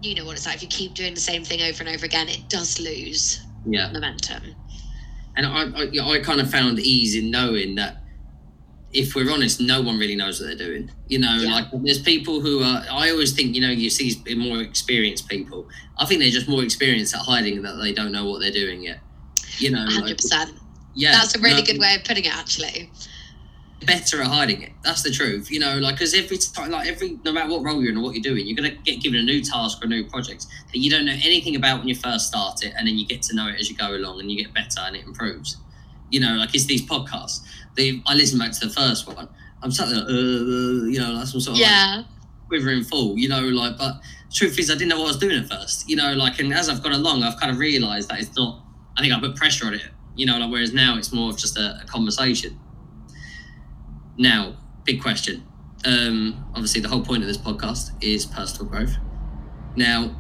you 0.00 0.14
know 0.14 0.24
what 0.24 0.36
it's 0.36 0.46
like. 0.46 0.56
If 0.56 0.62
you 0.62 0.68
keep 0.68 0.94
doing 0.94 1.14
the 1.14 1.20
same 1.20 1.44
thing 1.44 1.62
over 1.62 1.84
and 1.84 1.94
over 1.94 2.06
again, 2.06 2.28
it 2.28 2.48
does 2.48 2.80
lose 2.80 3.46
Yeah. 3.64 3.90
momentum. 3.92 4.56
And 5.36 5.46
I, 5.46 5.64
I, 5.64 6.14
I 6.16 6.20
kind 6.20 6.40
of 6.40 6.50
found 6.50 6.78
ease 6.80 7.14
in 7.16 7.30
knowing 7.30 7.76
that 7.76 8.01
if 8.92 9.14
we're 9.14 9.30
honest, 9.30 9.60
no 9.60 9.80
one 9.80 9.98
really 9.98 10.14
knows 10.16 10.38
what 10.40 10.46
they're 10.46 10.66
doing. 10.68 10.90
You 11.08 11.18
know, 11.20 11.34
Yeah. 11.36 11.52
like 11.54 11.66
there's 11.82 12.00
people 12.02 12.40
who 12.40 12.62
are. 12.62 12.84
I 12.90 13.10
always 13.10 13.32
think, 13.32 13.54
you 13.54 13.60
know, 13.62 13.70
you 13.70 13.88
see 13.90 14.22
more 14.36 14.60
experienced 14.60 15.28
people. 15.28 15.68
I 15.98 16.04
think 16.06 16.20
they're 16.20 16.30
just 16.30 16.48
more 16.48 16.62
experienced 16.62 17.14
at 17.14 17.20
hiding 17.20 17.62
that 17.62 17.76
they 17.82 17.92
don't 17.92 18.12
know 18.12 18.26
what 18.28 18.40
they're 18.40 18.50
doing 18.52 18.82
yet. 18.82 19.00
You 19.58 19.70
know, 19.70 19.84
like, 19.84 20.16
100%. 20.16 20.52
yeah, 20.94 21.12
That's 21.12 21.34
a 21.36 21.40
really 21.40 21.60
no, 21.60 21.66
good 21.66 21.78
way 21.78 21.94
of 21.94 22.04
putting 22.04 22.24
it, 22.24 22.34
actually. 22.36 22.90
better 23.86 24.20
at 24.22 24.28
hiding 24.28 24.62
it. 24.62 24.72
That's 24.84 25.02
the 25.02 25.10
truth. 25.10 25.50
You 25.50 25.58
know, 25.60 25.78
like 25.78 25.94
because 25.96 26.14
every 26.14 26.38
time, 26.38 26.70
like 26.70 26.86
every 26.86 27.18
no 27.24 27.32
matter 27.32 27.50
what 27.50 27.64
role 27.64 27.80
you're 27.82 27.90
in 27.92 27.98
or 27.98 28.02
what 28.04 28.14
you're 28.14 28.22
doing, 28.22 28.46
you're 28.46 28.54
gonna 28.56 28.70
get 28.84 29.00
given 29.00 29.18
a 29.18 29.22
new 29.24 29.40
task 29.42 29.82
or 29.82 29.86
a 29.86 29.88
new 29.88 30.04
project 30.04 30.46
that 30.72 30.78
you 30.78 30.88
don't 30.90 31.04
know 31.04 31.16
anything 31.24 31.56
about 31.56 31.80
when 31.80 31.88
you 31.88 31.94
first 31.96 32.28
start 32.28 32.62
it, 32.62 32.72
and 32.78 32.86
then 32.86 32.96
you 32.96 33.06
get 33.06 33.22
to 33.22 33.34
know 33.34 33.48
it 33.48 33.56
as 33.58 33.68
you 33.70 33.76
go 33.76 33.94
along, 33.96 34.20
and 34.20 34.30
you 34.30 34.36
get 34.44 34.52
better 34.54 34.80
and 34.80 34.94
it 34.96 35.04
improves. 35.04 35.56
You 36.12 36.20
know, 36.20 36.34
like 36.34 36.54
it's 36.54 36.66
these 36.66 36.82
podcasts. 36.82 37.40
They, 37.74 38.00
I 38.06 38.14
listened 38.14 38.38
back 38.40 38.52
to 38.52 38.68
the 38.68 38.72
first 38.72 39.06
one. 39.08 39.28
I'm 39.62 39.70
sat 39.72 39.88
there, 39.88 40.02
uh, 40.04 40.84
you 40.92 40.98
know, 41.00 41.12
like 41.12 41.26
some 41.26 41.40
sort 41.40 41.56
of 41.56 41.60
like, 41.60 41.70
Yeah. 41.70 42.02
quivering 42.48 42.84
full, 42.84 43.18
you 43.18 43.28
know, 43.28 43.40
like, 43.40 43.78
but 43.78 44.00
truth 44.32 44.58
is, 44.58 44.70
I 44.70 44.74
didn't 44.74 44.88
know 44.90 44.98
what 44.98 45.04
I 45.06 45.08
was 45.08 45.16
doing 45.18 45.38
at 45.38 45.48
first, 45.48 45.88
you 45.88 45.96
know, 45.96 46.12
like, 46.12 46.38
and 46.38 46.52
as 46.52 46.68
I've 46.68 46.82
gone 46.82 46.92
along, 46.92 47.22
I've 47.22 47.38
kind 47.40 47.50
of 47.50 47.58
realised 47.58 48.08
that 48.10 48.20
it's 48.20 48.36
not, 48.36 48.62
I 48.96 49.00
think 49.02 49.14
I 49.14 49.20
put 49.20 49.36
pressure 49.36 49.66
on 49.66 49.74
it, 49.74 49.82
you 50.16 50.26
know, 50.26 50.36
like, 50.38 50.50
whereas 50.50 50.72
now 50.74 50.98
it's 50.98 51.12
more 51.12 51.30
of 51.30 51.38
just 51.38 51.56
a, 51.56 51.80
a 51.82 51.86
conversation. 51.86 52.58
Now, 54.18 54.56
big 54.84 55.00
question. 55.00 55.44
Um, 55.86 56.44
obviously, 56.54 56.80
the 56.80 56.88
whole 56.88 57.02
point 57.04 57.22
of 57.22 57.28
this 57.28 57.38
podcast 57.38 57.92
is 58.02 58.26
personal 58.26 58.66
growth. 58.70 58.96
Now, 59.76 60.14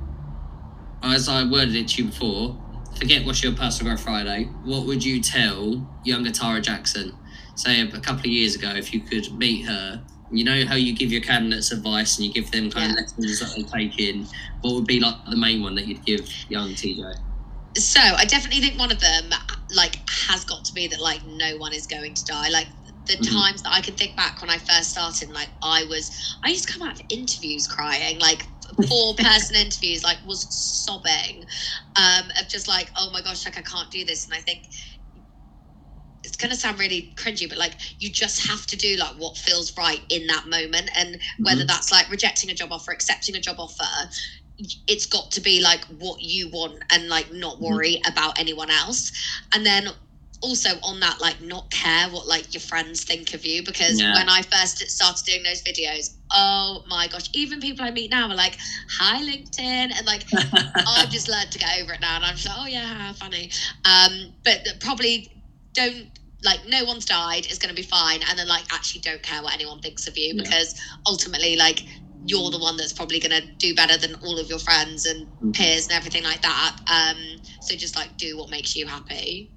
as 1.02 1.28
I 1.28 1.44
worded 1.44 1.74
it 1.76 1.88
to 1.88 2.02
you 2.04 2.08
before, 2.10 2.56
forget 3.02 3.26
what's 3.26 3.42
your 3.42 3.52
personal 3.52 3.90
growth 3.92 4.04
Friday. 4.04 4.52
What 4.62 4.86
would 4.86 5.04
you 5.04 5.20
tell 5.20 5.84
younger 6.04 6.30
Tara 6.30 6.60
Jackson, 6.60 7.18
say 7.56 7.80
a 7.80 8.00
couple 8.00 8.20
of 8.20 8.26
years 8.26 8.54
ago, 8.54 8.70
if 8.76 8.94
you 8.94 9.00
could 9.00 9.24
meet 9.36 9.66
her? 9.66 10.06
You 10.30 10.44
know 10.44 10.64
how 10.64 10.76
you 10.76 10.96
give 10.96 11.10
your 11.10 11.20
candidates 11.20 11.72
advice 11.72 12.16
and 12.16 12.26
you 12.28 12.32
give 12.32 12.52
them 12.52 12.70
kind 12.70 12.86
Yeah. 12.86 12.92
of 12.92 12.98
lessons 12.98 13.40
that 13.40 13.52
they 13.56 13.80
take 13.80 13.98
in. 13.98 14.28
What 14.60 14.74
would 14.76 14.86
be 14.86 15.00
like 15.00 15.16
the 15.28 15.36
main 15.36 15.62
one 15.62 15.74
that 15.74 15.86
you'd 15.88 16.04
give 16.06 16.28
young 16.48 16.74
TJ? 16.76 17.02
So 17.76 18.00
I 18.00 18.24
definitely 18.24 18.60
think 18.60 18.78
one 18.78 18.92
of 18.92 19.00
them 19.00 19.30
like 19.74 19.98
has 20.28 20.44
got 20.44 20.64
to 20.66 20.72
be 20.72 20.86
that 20.86 21.00
like 21.00 21.22
no 21.26 21.56
one 21.58 21.72
is 21.72 21.88
going 21.88 22.14
to 22.14 22.24
die. 22.24 22.50
Like 22.50 22.68
the 23.08 23.14
Mhm. 23.14 23.34
times 23.34 23.62
that 23.62 23.72
I 23.72 23.80
can 23.80 23.94
think 23.94 24.14
back 24.14 24.40
when 24.40 24.50
I 24.50 24.58
first 24.58 24.92
started, 24.92 25.30
like 25.30 25.50
I 25.60 25.84
was, 25.84 26.12
I 26.44 26.50
used 26.50 26.68
to 26.68 26.72
come 26.72 26.86
out 26.86 26.94
of 26.94 27.06
interviews 27.10 27.66
crying, 27.66 28.20
like 28.20 28.46
four 28.88 29.14
person 29.16 29.56
interviews, 29.56 30.04
like 30.04 30.18
was 30.26 30.46
sobbing, 30.54 31.44
um, 31.96 32.24
of 32.40 32.48
just 32.48 32.68
like, 32.68 32.90
oh 32.96 33.10
my 33.12 33.22
gosh, 33.22 33.46
like 33.46 33.58
I 33.58 33.62
can't 33.62 33.90
do 33.90 34.04
this. 34.04 34.26
And 34.26 34.34
I 34.36 34.40
think 34.40 34.64
it's 36.24 36.36
gonna 36.36 36.56
sound 36.56 36.78
really 36.78 37.14
cringy, 37.16 37.48
but 37.48 37.58
like 37.58 37.74
you 37.98 38.10
just 38.10 38.46
have 38.48 38.66
to 38.68 38.76
do 38.76 38.96
like 38.96 39.14
what 39.16 39.36
feels 39.36 39.76
right 39.76 40.00
in 40.10 40.26
that 40.28 40.46
moment, 40.46 40.90
and 40.96 41.20
whether 41.42 41.64
that's 41.64 41.92
like 41.92 42.10
rejecting 42.10 42.50
a 42.50 42.54
job 42.54 42.72
offer, 42.72 42.92
accepting 42.92 43.36
a 43.36 43.40
job 43.40 43.56
offer, 43.58 43.84
it's 44.86 45.06
got 45.06 45.30
to 45.32 45.40
be 45.40 45.60
like 45.60 45.84
what 45.98 46.22
you 46.22 46.48
want 46.50 46.82
and 46.92 47.08
like 47.08 47.32
not 47.32 47.60
worry 47.60 48.00
about 48.06 48.38
anyone 48.38 48.70
else. 48.70 49.10
And 49.54 49.66
then 49.66 49.88
also 50.42 50.70
on 50.82 51.00
that 51.00 51.20
like 51.20 51.40
not 51.40 51.70
care 51.70 52.08
what 52.10 52.26
like 52.26 52.52
your 52.52 52.60
friends 52.60 53.04
think 53.04 53.32
of 53.34 53.44
you 53.46 53.62
because 53.62 54.00
Yeah. 54.00 54.14
when 54.14 54.28
i 54.28 54.42
first 54.42 54.78
started 54.90 55.24
doing 55.24 55.42
those 55.42 55.62
videos 55.62 56.10
oh 56.34 56.82
my 56.88 57.06
gosh 57.08 57.28
even 57.34 57.60
people 57.60 57.84
i 57.84 57.90
meet 57.90 58.10
now 58.10 58.28
are 58.28 58.34
like 58.34 58.58
hi 58.98 59.22
linkedin 59.22 59.92
and 59.96 60.06
like 60.06 60.26
i've 60.86 61.10
just 61.10 61.28
learned 61.28 61.50
to 61.52 61.58
get 61.58 61.80
over 61.80 61.92
it 61.92 62.00
now 62.00 62.16
and 62.16 62.24
i'm 62.24 62.34
just 62.34 62.46
like 62.48 62.56
oh 62.58 62.66
yeah 62.66 63.12
funny 63.12 63.50
um 63.84 64.32
but 64.44 64.58
probably 64.80 65.28
don't 65.74 66.08
like 66.44 66.60
no 66.66 66.84
one's 66.84 67.04
died 67.04 67.46
it's 67.46 67.58
going 67.58 67.74
to 67.74 67.80
be 67.80 67.86
fine 67.86 68.20
and 68.28 68.38
then 68.38 68.48
like 68.48 68.64
actually 68.72 69.00
don't 69.00 69.22
care 69.22 69.42
what 69.42 69.54
anyone 69.54 69.78
thinks 69.80 70.06
of 70.08 70.16
you 70.18 70.34
Yeah. 70.34 70.42
because 70.42 70.74
ultimately 71.06 71.56
like 71.56 71.84
you're 72.24 72.50
the 72.50 72.58
one 72.58 72.76
that's 72.76 72.92
probably 72.92 73.18
going 73.20 73.40
to 73.40 73.46
do 73.58 73.74
better 73.74 73.96
than 73.96 74.14
all 74.22 74.38
of 74.38 74.48
your 74.48 74.58
friends 74.58 75.06
and 75.06 75.28
Mhm. 75.42 75.54
peers 75.54 75.86
and 75.88 75.96
everything 75.96 76.24
like 76.24 76.42
that 76.42 76.76
um 76.88 77.16
so 77.60 77.76
just 77.76 77.96
like 77.96 78.16
do 78.16 78.36
what 78.36 78.50
makes 78.50 78.74
you 78.74 78.86
happy 78.86 79.52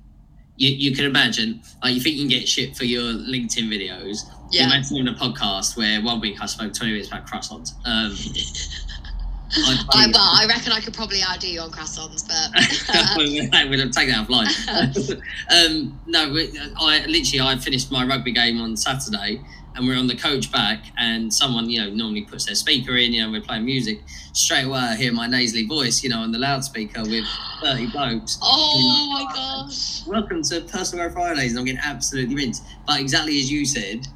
you, 0.57 0.69
you 0.69 0.95
can 0.95 1.05
imagine, 1.05 1.61
like, 1.83 1.93
you 1.93 2.01
think 2.01 2.15
you 2.15 2.21
can 2.21 2.29
get 2.29 2.47
shit 2.47 2.75
for 2.75 2.85
your 2.85 3.03
LinkedIn 3.03 3.67
videos. 3.67 4.29
yeah 4.51 4.65
Imagine 4.65 5.05
doing 5.05 5.07
a 5.07 5.13
podcast 5.13 5.77
where 5.77 6.01
one 6.01 6.19
week 6.19 6.41
I 6.41 6.45
spoke 6.45 6.73
20 6.73 6.91
minutes 6.91 7.09
about 7.09 7.27
croissants. 7.27 7.73
Um, 7.85 8.15
I, 9.57 10.07
well, 10.11 10.21
I 10.21 10.45
reckon 10.47 10.71
I 10.71 10.81
could 10.81 10.93
probably 10.93 11.19
outdo 11.23 11.47
you 11.47 11.61
on 11.61 11.71
croissants, 11.71 12.27
but 12.27 13.17
we'll 13.69 13.79
have 13.79 13.91
take 13.91 14.09
that 14.09 14.27
offline. 14.27 14.49
um, 15.51 15.99
no, 16.07 16.35
I 16.77 17.05
literally 17.05 17.39
I 17.41 17.57
finished 17.57 17.91
my 17.91 18.05
rugby 18.05 18.31
game 18.31 18.59
on 18.59 18.75
Saturday, 18.75 19.41
and 19.75 19.87
we're 19.87 19.97
on 19.97 20.07
the 20.07 20.15
coach 20.15 20.51
back, 20.51 20.79
and 20.97 21.33
someone 21.33 21.69
you 21.69 21.81
know 21.81 21.89
normally 21.89 22.23
puts 22.23 22.45
their 22.45 22.55
speaker 22.55 22.95
in, 22.97 23.13
you 23.13 23.21
know, 23.21 23.31
we're 23.31 23.41
playing 23.41 23.65
music. 23.65 24.01
Straight 24.33 24.65
away, 24.65 24.79
I 24.79 24.95
hear 24.95 25.13
my 25.13 25.27
nasally 25.27 25.65
voice, 25.65 26.03
you 26.03 26.09
know, 26.09 26.19
on 26.19 26.31
the 26.31 26.39
loudspeaker 26.39 27.01
with 27.03 27.25
thirty 27.61 27.87
blokes. 27.87 28.37
oh 28.41 29.09
my 29.11 29.33
gosh, 29.33 30.05
Welcome 30.07 30.41
to 30.43 30.61
Personal 30.61 31.05
Growth 31.05 31.13
Fridays, 31.13 31.51
and 31.51 31.59
I'm 31.59 31.65
getting 31.65 31.81
absolutely 31.83 32.35
rinsed. 32.35 32.63
But 32.87 32.99
exactly 32.99 33.39
as 33.39 33.51
you 33.51 33.65
said, 33.65 34.07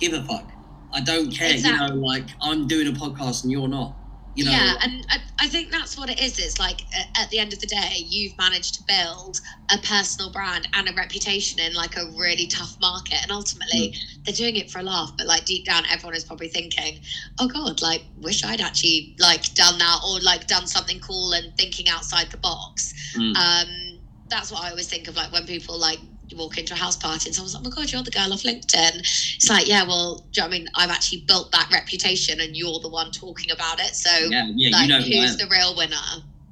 give 0.00 0.12
a 0.12 0.22
fuck. 0.24 0.50
I 0.92 1.00
don't 1.00 1.30
care. 1.30 1.54
You 1.54 1.76
know, 1.76 1.94
like 1.94 2.26
I'm 2.40 2.66
doing 2.66 2.88
a 2.88 2.92
podcast 2.92 3.42
and 3.42 3.52
you're 3.52 3.68
not. 3.68 3.96
You 4.36 4.44
know, 4.44 4.50
yeah, 4.50 4.74
and 4.82 5.06
I, 5.10 5.18
I 5.38 5.46
think 5.48 5.70
that's 5.70 5.96
what 5.96 6.10
it 6.10 6.20
is. 6.20 6.38
It's 6.40 6.58
like 6.58 6.80
at 7.16 7.30
the 7.30 7.38
end 7.38 7.52
of 7.52 7.60
the 7.60 7.66
day, 7.66 7.96
you've 7.98 8.36
managed 8.36 8.74
to 8.74 8.82
build 8.84 9.40
a 9.70 9.78
personal 9.78 10.32
brand 10.32 10.68
and 10.74 10.88
a 10.88 10.92
reputation 10.94 11.60
in 11.60 11.72
like 11.74 11.96
a 11.96 12.06
really 12.16 12.46
tough 12.46 12.76
market, 12.80 13.18
and 13.22 13.30
ultimately 13.30 13.74
Mm. 13.74 14.24
they're 14.24 14.34
doing 14.34 14.56
it 14.56 14.70
for 14.70 14.80
a 14.80 14.82
laugh. 14.82 15.12
But 15.16 15.26
like 15.26 15.44
deep 15.44 15.64
down, 15.66 15.84
everyone 15.90 16.16
is 16.16 16.24
probably 16.24 16.48
thinking, 16.48 17.00
"Oh 17.38 17.48
God, 17.48 17.80
like 17.82 18.02
wish 18.20 18.44
I'd 18.44 18.60
actually 18.60 19.14
like 19.18 19.54
done 19.54 19.78
that 19.78 20.00
or 20.06 20.20
like 20.20 20.46
done 20.46 20.66
something 20.66 20.98
cool 21.00 21.32
and 21.32 21.56
thinking 21.56 21.88
outside 21.88 22.30
the 22.30 22.38
box." 22.38 22.92
Mm. 23.16 23.36
Um, 23.36 24.00
that's 24.28 24.50
what 24.50 24.62
I 24.62 24.70
always 24.70 24.88
think 24.88 25.06
of 25.08 25.16
like 25.16 25.32
when 25.32 25.46
people 25.46 25.78
like 25.78 25.98
walk 26.36 26.58
into 26.58 26.74
a 26.74 26.76
house 26.76 26.96
party 26.96 27.28
and 27.28 27.34
someone's 27.34 27.54
like, 27.54 27.62
"Oh 27.64 27.70
my 27.70 27.74
god, 27.74 27.92
you're 27.92 28.02
the 28.02 28.10
girl 28.10 28.32
off 28.32 28.42
LinkedIn." 28.42 28.98
It's 29.36 29.50
like, 29.50 29.68
yeah, 29.68 29.84
well, 29.84 30.24
do 30.32 30.40
you 30.40 30.42
know 30.42 30.46
I 30.46 30.58
mean? 30.58 30.68
I've 30.74 30.90
actually 30.90 31.22
built 31.22 31.52
that 31.52 31.70
reputation, 31.72 32.40
and 32.40 32.56
you're 32.56 32.80
the 32.80 32.88
one 32.88 33.10
talking 33.10 33.50
about 33.50 33.80
it. 33.80 33.94
So, 33.94 34.10
yeah, 34.28 34.50
yeah, 34.54 34.76
like, 34.76 34.88
you 34.88 34.88
know 34.88 35.00
who's 35.00 35.36
the 35.36 35.46
real 35.50 35.76
winner? 35.76 35.96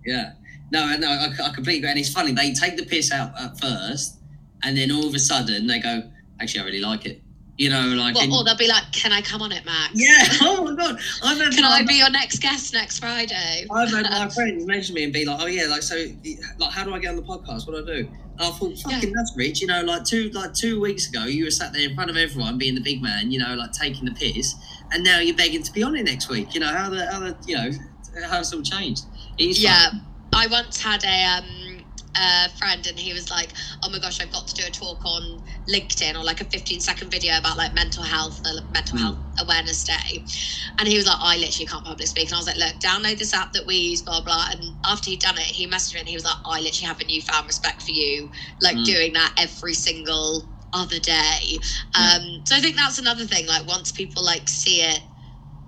Yeah. 0.05 0.33
No, 0.71 0.97
no, 0.97 1.09
I, 1.09 1.27
I 1.27 1.53
completely 1.55 1.79
agree. 1.79 1.91
And 1.91 1.99
it's 1.99 2.13
funny, 2.13 2.33
they 2.33 2.55
take 2.55 2.77
the 2.77 2.85
piss 2.85 3.13
out 3.13 3.39
at 3.39 3.61
first, 3.61 4.19
and 4.63 4.77
then 4.77 4.91
all 4.91 5.07
of 5.07 5.15
a 5.15 5.19
sudden 5.19 5.67
they 5.67 5.81
go, 5.81 6.11
actually, 6.41 6.61
I 6.61 6.65
really 6.65 6.81
like 6.81 7.05
it. 7.05 7.23
You 7.59 7.69
know, 7.69 7.83
like. 7.89 8.15
Well, 8.15 8.25
and- 8.25 8.33
or 8.33 8.45
they'll 8.45 8.57
be 8.57 8.67
like, 8.69 8.91
"Can 8.93 9.13
I 9.13 9.21
come 9.21 9.43
on 9.43 9.53
it, 9.53 9.65
Max? 9.65 9.93
yeah. 9.95 10.25
Oh 10.41 10.65
my 10.65 10.75
God. 10.75 10.99
I've 11.23 11.39
had, 11.39 11.53
Can 11.53 11.65
I 11.65 11.83
be 11.85 11.95
your 11.95 12.11
next 12.11 12.39
guest 12.41 12.73
next 12.73 12.99
Friday?" 12.99 13.67
I've 13.71 13.91
had 13.91 14.05
my 14.11 14.29
friends 14.35 14.65
mention 14.67 14.95
me 14.95 15.05
and 15.05 15.13
be 15.13 15.25
like, 15.25 15.41
oh 15.41 15.47
yeah, 15.47 15.67
like 15.67 15.83
so, 15.83 15.97
like 16.59 16.73
how 16.73 16.85
do 16.85 16.95
I 16.95 16.99
get 16.99 17.11
on 17.11 17.17
the 17.17 17.23
podcast? 17.23 17.67
What 17.67 17.77
do 17.77 17.83
I 17.93 17.97
do? 18.03 18.09
And 18.39 18.41
I 18.41 18.51
thought, 18.51 18.79
fucking 18.79 19.13
that's 19.13 19.33
rich. 19.37 19.61
You 19.61 19.67
know, 19.67 19.83
like 19.83 20.05
two 20.05 20.31
like 20.31 20.55
two 20.55 20.81
weeks 20.81 21.09
ago, 21.09 21.25
you 21.25 21.45
were 21.45 21.51
sat 21.51 21.73
there 21.75 21.89
in 21.89 21.95
front 21.95 22.11
of 22.11 22.17
everyone, 22.17 22.57
being 22.57 22.75
the 22.75 22.81
big 22.81 23.03
man. 23.03 23.31
You 23.31 23.39
know, 23.41 23.55
like 23.55 23.73
taking 23.73 24.07
the 24.07 24.13
piss, 24.13 24.55
and 24.93 25.05
now 25.05 25.19
you're 25.21 25.37
begging 25.37 25.63
to 25.63 25.73
be 25.73 25.83
on 25.83 25.95
it 25.95 26.05
next 26.05 26.31
week. 26.31 26.55
You 26.55 26.61
know 26.61 26.69
how 26.73 26.89
the 26.89 27.05
how 27.13 27.21
the 27.21 27.37
you 27.47 27.55
know 27.57 27.71
how 28.27 28.41
it's 28.41 28.53
all 28.55 28.63
changed. 28.63 29.05
It 29.37 29.51
is 29.51 29.63
Yeah, 29.63 29.91
fun. 29.91 30.01
I 30.33 30.47
once 30.47 30.81
had 30.83 31.05
a 31.05 31.25
um 31.39 31.62
a 32.17 32.49
friend 32.51 32.87
and 32.87 32.99
he 32.99 33.13
was 33.13 33.31
like, 33.31 33.53
"Oh 33.83 33.91
my 33.91 33.99
gosh, 33.99 34.21
I've 34.21 34.33
got 34.33 34.47
to 34.49 34.55
do 34.55 34.67
a 34.67 34.71
talk 34.71 35.05
on 35.07 35.41
LinkedIn 35.73 36.15
or 36.17 36.25
like 36.25 36.41
a 36.41 36.45
15 36.45 36.81
second 36.81 37.11
video 37.11 37.39
about 37.39 37.57
like 37.57 37.75
mental 37.75 38.03
health, 38.03 38.41
the 38.43 38.63
Mental 38.71 38.99
Mm. 38.99 39.03
Health 39.03 39.19
Awareness 39.41 39.85
Day," 39.85 40.27
and 40.79 40.89
he 40.89 40.97
was 40.97 41.07
like, 41.07 41.19
"I 41.21 41.37
literally 41.39 41.67
can't 41.67 41.85
public 41.85 42.09
speak," 42.09 42.29
and 42.29 42.35
I 42.35 42.39
was 42.39 42.47
like, 42.47 42.59
"Look, 42.59 42.79
download 42.81 43.19
this 43.19 43.35
app 43.35 43.53
that 43.55 43.67
we 43.67 43.77
use, 43.77 44.03
blah 44.03 44.21
blah." 44.23 44.47
And 44.51 44.77
after 44.87 45.11
he'd 45.11 45.21
done 45.21 45.39
it, 45.39 45.45
he 45.45 45.67
messaged 45.67 45.95
me 45.95 46.01
and 46.01 46.09
he 46.09 46.15
was 46.17 46.25
like, 46.25 46.37
"I 46.47 46.61
literally 46.61 46.89
have 46.89 47.01
a 47.01 47.05
newfound 47.07 47.47
respect 47.47 47.83
for 47.83 47.93
you, 47.93 48.31
like 48.61 48.77
Mm. 48.77 48.85
doing 48.85 49.13
that 49.15 49.35
every 49.39 49.75
single 49.75 50.49
other 50.73 50.99
day." 50.99 51.61
Um, 51.95 52.43
so 52.47 52.57
I 52.57 52.61
think 52.61 52.77
that's 52.77 52.99
another 52.99 53.25
thing. 53.27 53.47
Like 53.47 53.67
once 53.67 53.93
people 53.93 54.25
like 54.25 54.49
see 54.49 54.83
it 54.83 55.03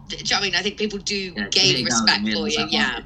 do 0.09 0.17
you 0.19 0.25
know 0.31 0.37
what 0.37 0.43
I 0.43 0.47
mean? 0.49 0.55
I 0.57 0.63
think 0.63 0.79
people 0.79 0.99
do 0.99 1.33
Yeah, 1.37 1.49
gain 1.51 1.85
respect 1.85 2.23
for 2.33 2.49
you. 2.49 2.67
Yeah. 2.71 3.01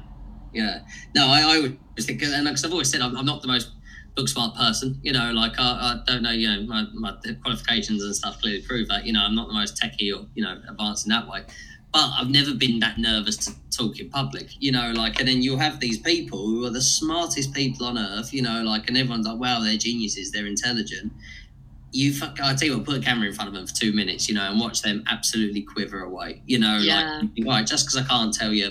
Yeah. 0.53 0.79
No, 1.15 1.27
I, 1.27 1.41
I 1.41 1.55
always 1.57 2.05
think, 2.05 2.21
and 2.23 2.45
because 2.45 2.65
I've 2.65 2.71
always 2.71 2.89
said 2.89 3.01
I'm, 3.01 3.15
I'm 3.17 3.25
not 3.25 3.41
the 3.41 3.47
most 3.47 3.71
book 4.15 4.27
smart 4.27 4.55
person. 4.55 4.99
You 5.01 5.13
know, 5.13 5.31
like 5.31 5.53
I, 5.59 5.63
I 5.63 5.99
don't 6.11 6.23
know, 6.23 6.31
you 6.31 6.47
know, 6.49 6.61
my, 6.63 6.85
my 6.93 7.13
qualifications 7.43 8.03
and 8.03 8.15
stuff 8.15 8.41
clearly 8.41 8.61
prove 8.61 8.87
that. 8.89 9.05
You 9.05 9.13
know, 9.13 9.21
I'm 9.23 9.35
not 9.35 9.47
the 9.47 9.53
most 9.53 9.79
techie 9.81 10.15
or 10.15 10.25
you 10.35 10.43
know 10.43 10.59
advanced 10.67 11.05
in 11.05 11.11
that 11.11 11.27
way. 11.27 11.43
But 11.91 12.11
I've 12.19 12.29
never 12.29 12.53
been 12.53 12.79
that 12.81 12.99
nervous 12.99 13.35
to 13.47 13.51
talk 13.75 13.99
in 13.99 14.09
public. 14.11 14.49
You 14.59 14.71
know, 14.71 14.91
like, 14.95 15.19
and 15.19 15.27
then 15.27 15.41
you'll 15.41 15.57
have 15.57 15.79
these 15.79 15.97
people 15.97 16.37
who 16.45 16.65
are 16.65 16.69
the 16.69 16.81
smartest 16.81 17.51
people 17.53 17.87
on 17.87 17.97
earth. 17.97 18.31
You 18.33 18.43
know, 18.43 18.61
like, 18.61 18.87
and 18.89 18.97
everyone's 18.97 19.25
like, 19.25 19.39
wow, 19.39 19.59
they're 19.59 19.77
geniuses, 19.77 20.31
they're 20.31 20.45
intelligent. 20.45 21.11
You 21.91 22.13
fuck, 22.13 22.39
I 22.39 22.53
tell 22.53 22.67
you 22.67 22.77
what, 22.77 22.85
put 22.85 22.97
a 22.97 23.01
camera 23.01 23.27
in 23.27 23.33
front 23.33 23.47
of 23.47 23.55
them 23.55 23.65
for 23.65 23.73
two 23.73 23.91
minutes, 23.93 24.29
you 24.29 24.35
know, 24.35 24.43
and 24.43 24.59
watch 24.59 24.83
them 24.83 25.03
absolutely 25.09 25.63
quiver 25.63 26.01
away. 26.01 26.43
You 26.45 26.59
know, 26.59 26.77
Yeah. 26.77 27.21
like, 27.35 27.47
right, 27.47 27.65
just 27.65 27.87
because 27.87 27.97
I 27.97 28.07
can't 28.07 28.31
tell 28.31 28.53
you 28.53 28.69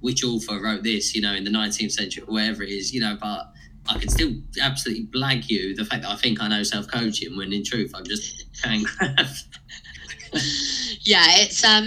which 0.00 0.24
author 0.24 0.60
wrote 0.62 0.82
this, 0.82 1.14
you 1.14 1.20
know, 1.22 1.34
in 1.34 1.44
the 1.44 1.50
19th 1.50 1.92
century 1.92 2.22
or 2.26 2.32
wherever 2.34 2.62
it 2.62 2.70
is, 2.70 2.92
you 2.92 3.00
know, 3.00 3.16
but 3.20 3.46
I 3.88 3.98
can 3.98 4.08
still 4.08 4.32
absolutely 4.60 5.06
blag 5.06 5.48
you 5.48 5.74
the 5.74 5.84
fact 5.84 6.02
that 6.02 6.10
I 6.10 6.16
think 6.16 6.40
I 6.40 6.48
know 6.48 6.62
self 6.62 6.88
coaching 6.88 7.36
when 7.36 7.52
in 7.52 7.64
truth 7.64 7.92
I'm 7.94 8.04
just 8.04 8.44
can 8.62 8.84
yeah 11.02 11.24
it's 11.38 11.64
um 11.64 11.86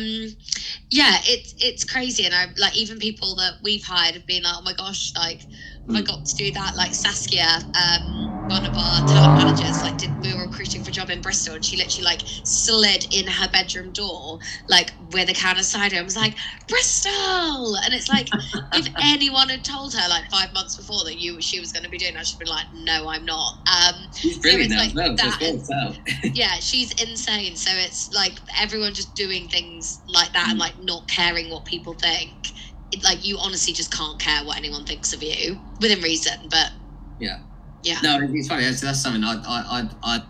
yeah 0.89 1.17
it's 1.25 1.53
it's 1.59 1.83
crazy 1.83 2.25
and 2.25 2.33
i 2.33 2.47
like 2.57 2.75
even 2.75 2.97
people 2.97 3.35
that 3.35 3.53
we've 3.61 3.83
hired 3.83 4.15
have 4.15 4.25
been 4.25 4.43
like 4.43 4.55
oh 4.57 4.61
my 4.61 4.73
gosh 4.73 5.13
like 5.17 5.41
have 5.87 5.95
i 5.97 6.01
Mm. 6.01 6.05
got 6.07 6.25
to 6.25 6.35
do 6.35 6.51
that 6.51 6.75
like 6.77 6.93
saskia 6.93 7.59
um 7.75 8.31
one 8.45 8.65
of 8.65 8.77
our 8.77 9.01
talent 9.05 9.35
managers 9.35 9.81
like 9.83 9.97
did 9.97 10.11
we 10.21 10.33
were 10.33 10.43
recruiting 10.43 10.78
job 10.99 11.09
in 11.09 11.21
bristol 11.21 11.55
and 11.55 11.65
she 11.65 11.77
literally 11.77 12.05
like 12.05 12.21
slid 12.43 13.05
in 13.11 13.27
her 13.27 13.49
bedroom 13.49 13.91
door 13.91 14.39
like 14.67 14.93
with 15.11 15.29
a 15.29 15.33
can 15.33 15.57
of 15.57 15.65
cider 15.65 15.95
and 15.97 16.05
was 16.05 16.15
like 16.15 16.35
bristol 16.67 17.75
and 17.77 17.93
it's 17.93 18.09
like 18.09 18.29
if 18.73 18.87
anyone 19.01 19.49
had 19.49 19.63
told 19.63 19.93
her 19.93 20.09
like 20.09 20.25
five 20.29 20.53
months 20.53 20.75
before 20.75 21.03
that 21.05 21.19
you 21.19 21.41
she 21.41 21.59
was 21.59 21.71
going 21.71 21.83
to 21.83 21.89
be 21.89 21.97
doing 21.97 22.13
that 22.13 22.25
she'd 22.27 22.39
be 22.39 22.45
like 22.45 22.65
no 22.73 23.07
i'm 23.09 23.25
not 23.25 23.53
um 23.67 23.95
She's 24.13 24.39
brilliant 24.39 24.71
it's 24.71 24.73
now 24.73 24.79
like 24.81 24.89
as 24.89 24.95
well. 24.95 25.17
that 25.17 25.39
so 25.39 25.45
it's 25.47 25.69
worked 25.69 25.81
out. 25.83 25.95
yeah, 26.33 26.55
she's 26.59 26.91
insane. 27.01 27.55
So 27.55 27.71
it's 27.73 28.11
like 28.13 28.39
everyone 28.59 28.93
just 28.93 29.15
doing 29.15 29.47
things 29.49 30.01
like 30.07 30.33
that 30.33 30.49
and 30.49 30.57
Mm. 30.57 30.61
like 30.61 30.79
not 30.79 31.07
caring 31.07 31.49
what 31.49 31.65
people 31.65 31.93
think. 31.95 32.47
It, 32.91 33.03
like 33.03 33.25
you 33.25 33.37
honestly 33.39 33.73
just 33.73 33.91
can't 33.91 34.19
care 34.19 34.43
what 34.45 34.57
anyone 34.57 34.85
thinks 34.85 35.13
of 35.13 35.21
you 35.23 35.59
within 35.79 36.01
reason. 36.01 36.47
But 36.49 36.71
Yeah. 37.19 37.39
yeah, 37.83 37.99
No, 38.03 38.19
it's 38.21 38.47
funny. 38.47 38.63
That's, 38.65 38.81
that's 38.81 39.01
something 39.01 39.23
I, 39.23 39.35
I, 39.35 39.79
I, 39.81 39.89
I 40.03 40.23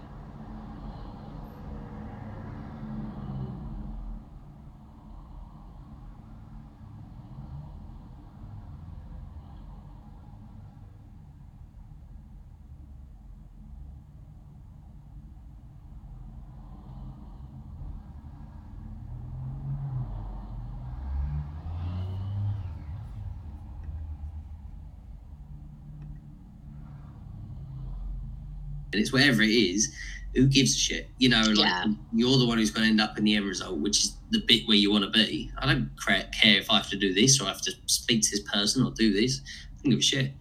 and 28.99 29.05
it's 29.05 29.13
wherever 29.13 29.41
it 29.41 29.49
is, 29.49 29.93
who 30.35 30.45
gives 30.45 30.75
a 30.75 30.77
shit? 30.77 31.09
You 31.17 31.29
know, 31.29 31.41
like 31.41 31.57
Yeah. 31.57 31.85
you're 32.13 32.37
the 32.37 32.45
one 32.45 32.57
who's 32.57 32.69
going 32.71 32.83
to 32.85 32.89
end 32.89 33.01
up 33.01 33.17
in 33.17 33.23
the 33.23 33.35
end 33.35 33.45
result, 33.45 33.77
which 33.79 34.03
is 34.03 34.15
the 34.31 34.39
bit 34.45 34.67
where 34.67 34.77
you 34.77 34.91
want 34.91 35.05
to 35.05 35.09
be. 35.09 35.49
I 35.57 35.65
don't 35.65 35.89
care 36.03 36.57
if 36.59 36.69
I 36.69 36.77
have 36.77 36.89
to 36.89 36.97
do 36.97 37.13
this 37.13 37.39
or 37.41 37.45
I 37.45 37.47
have 37.47 37.61
to 37.61 37.71
speak 37.87 38.21
to 38.23 38.31
this 38.31 38.41
person 38.41 38.83
or 38.85 38.91
do 38.91 39.13
this. 39.13 39.41
I 39.41 39.83
don't 39.83 39.91
give 39.91 39.99
a 39.99 40.01
shit. 40.03 40.31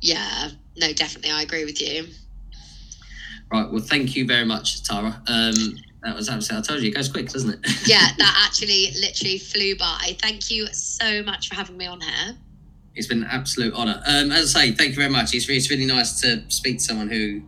yeah, 0.00 0.50
no, 0.76 0.92
definitely, 0.92 1.30
I 1.32 1.42
agree 1.42 1.64
with 1.64 1.80
you. 1.80 2.06
Right. 3.52 3.70
Well, 3.70 3.82
thank 3.82 4.16
you 4.16 4.26
very 4.26 4.44
much, 4.44 4.82
Tara. 4.82 5.22
Um, 5.26 5.54
that 6.02 6.14
was 6.16 6.28
absolutely. 6.28 6.58
I 6.64 6.66
told 6.66 6.82
you, 6.82 6.88
it 6.90 6.94
goes 6.94 7.08
quick, 7.08 7.28
doesn't 7.30 7.50
it? 7.50 7.60
Yeah, 7.86 8.08
that 8.18 8.44
actually 8.46 8.92
literally 9.00 9.38
flew 9.38 9.76
by. 9.76 10.16
Thank 10.20 10.50
you 10.50 10.66
so 10.72 11.22
much 11.22 11.48
for 11.48 11.54
having 11.54 11.76
me 11.76 11.86
on 11.86 12.00
here. 12.00 12.36
it's 12.94 13.06
been 13.06 13.22
an 13.22 13.28
absolute 13.30 13.74
honour. 13.74 14.02
Um, 14.06 14.32
as 14.32 14.54
I 14.56 14.60
say, 14.66 14.72
thank 14.72 14.90
you 14.90 14.96
very 14.96 15.10
much. 15.10 15.34
It's, 15.34 15.48
it's 15.48 15.70
really 15.70 15.84
nice 15.86 16.20
to 16.22 16.42
speak 16.48 16.78
to 16.78 16.84
someone 16.84 17.08
who 17.08 17.42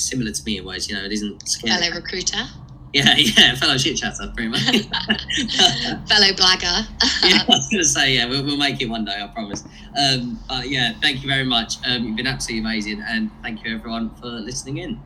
similar 0.00 0.30
to 0.32 0.44
me 0.44 0.58
in 0.58 0.64
ways. 0.64 0.88
You 0.88 0.96
know, 0.96 1.04
it 1.04 1.12
isn't 1.12 1.48
scary. 1.48 1.78
Fellow 1.80 1.96
recruiter, 1.96 2.44
Yeah, 2.92 3.14
yeah, 3.16 3.54
fellow 3.56 3.76
shit 3.78 3.96
chatter, 3.96 4.30
pretty 4.34 4.48
much. 4.50 4.60
fellow 6.08 6.32
blagger. 6.36 6.86
yeah, 7.24 7.42
I 7.42 7.44
was 7.48 7.68
going 7.70 7.82
to 7.82 7.84
say, 7.84 8.14
yeah, 8.14 8.26
we'll, 8.26 8.44
we'll 8.44 8.56
make 8.56 8.80
it 8.80 8.86
one 8.88 9.04
day, 9.04 9.20
I 9.22 9.26
promise. 9.28 9.64
Um, 9.98 10.38
but 10.48 10.68
yeah, 10.68 10.92
thank 11.00 11.22
you 11.22 11.28
very 11.28 11.44
much. 11.44 11.76
Um, 11.86 12.04
you've 12.04 12.16
been 12.16 12.26
absolutely 12.26 12.66
amazing, 12.68 13.02
and 13.06 13.30
thank 13.42 13.64
you 13.64 13.74
everyone 13.74 14.14
for 14.16 14.26
listening 14.26 14.78
in. 14.78 15.00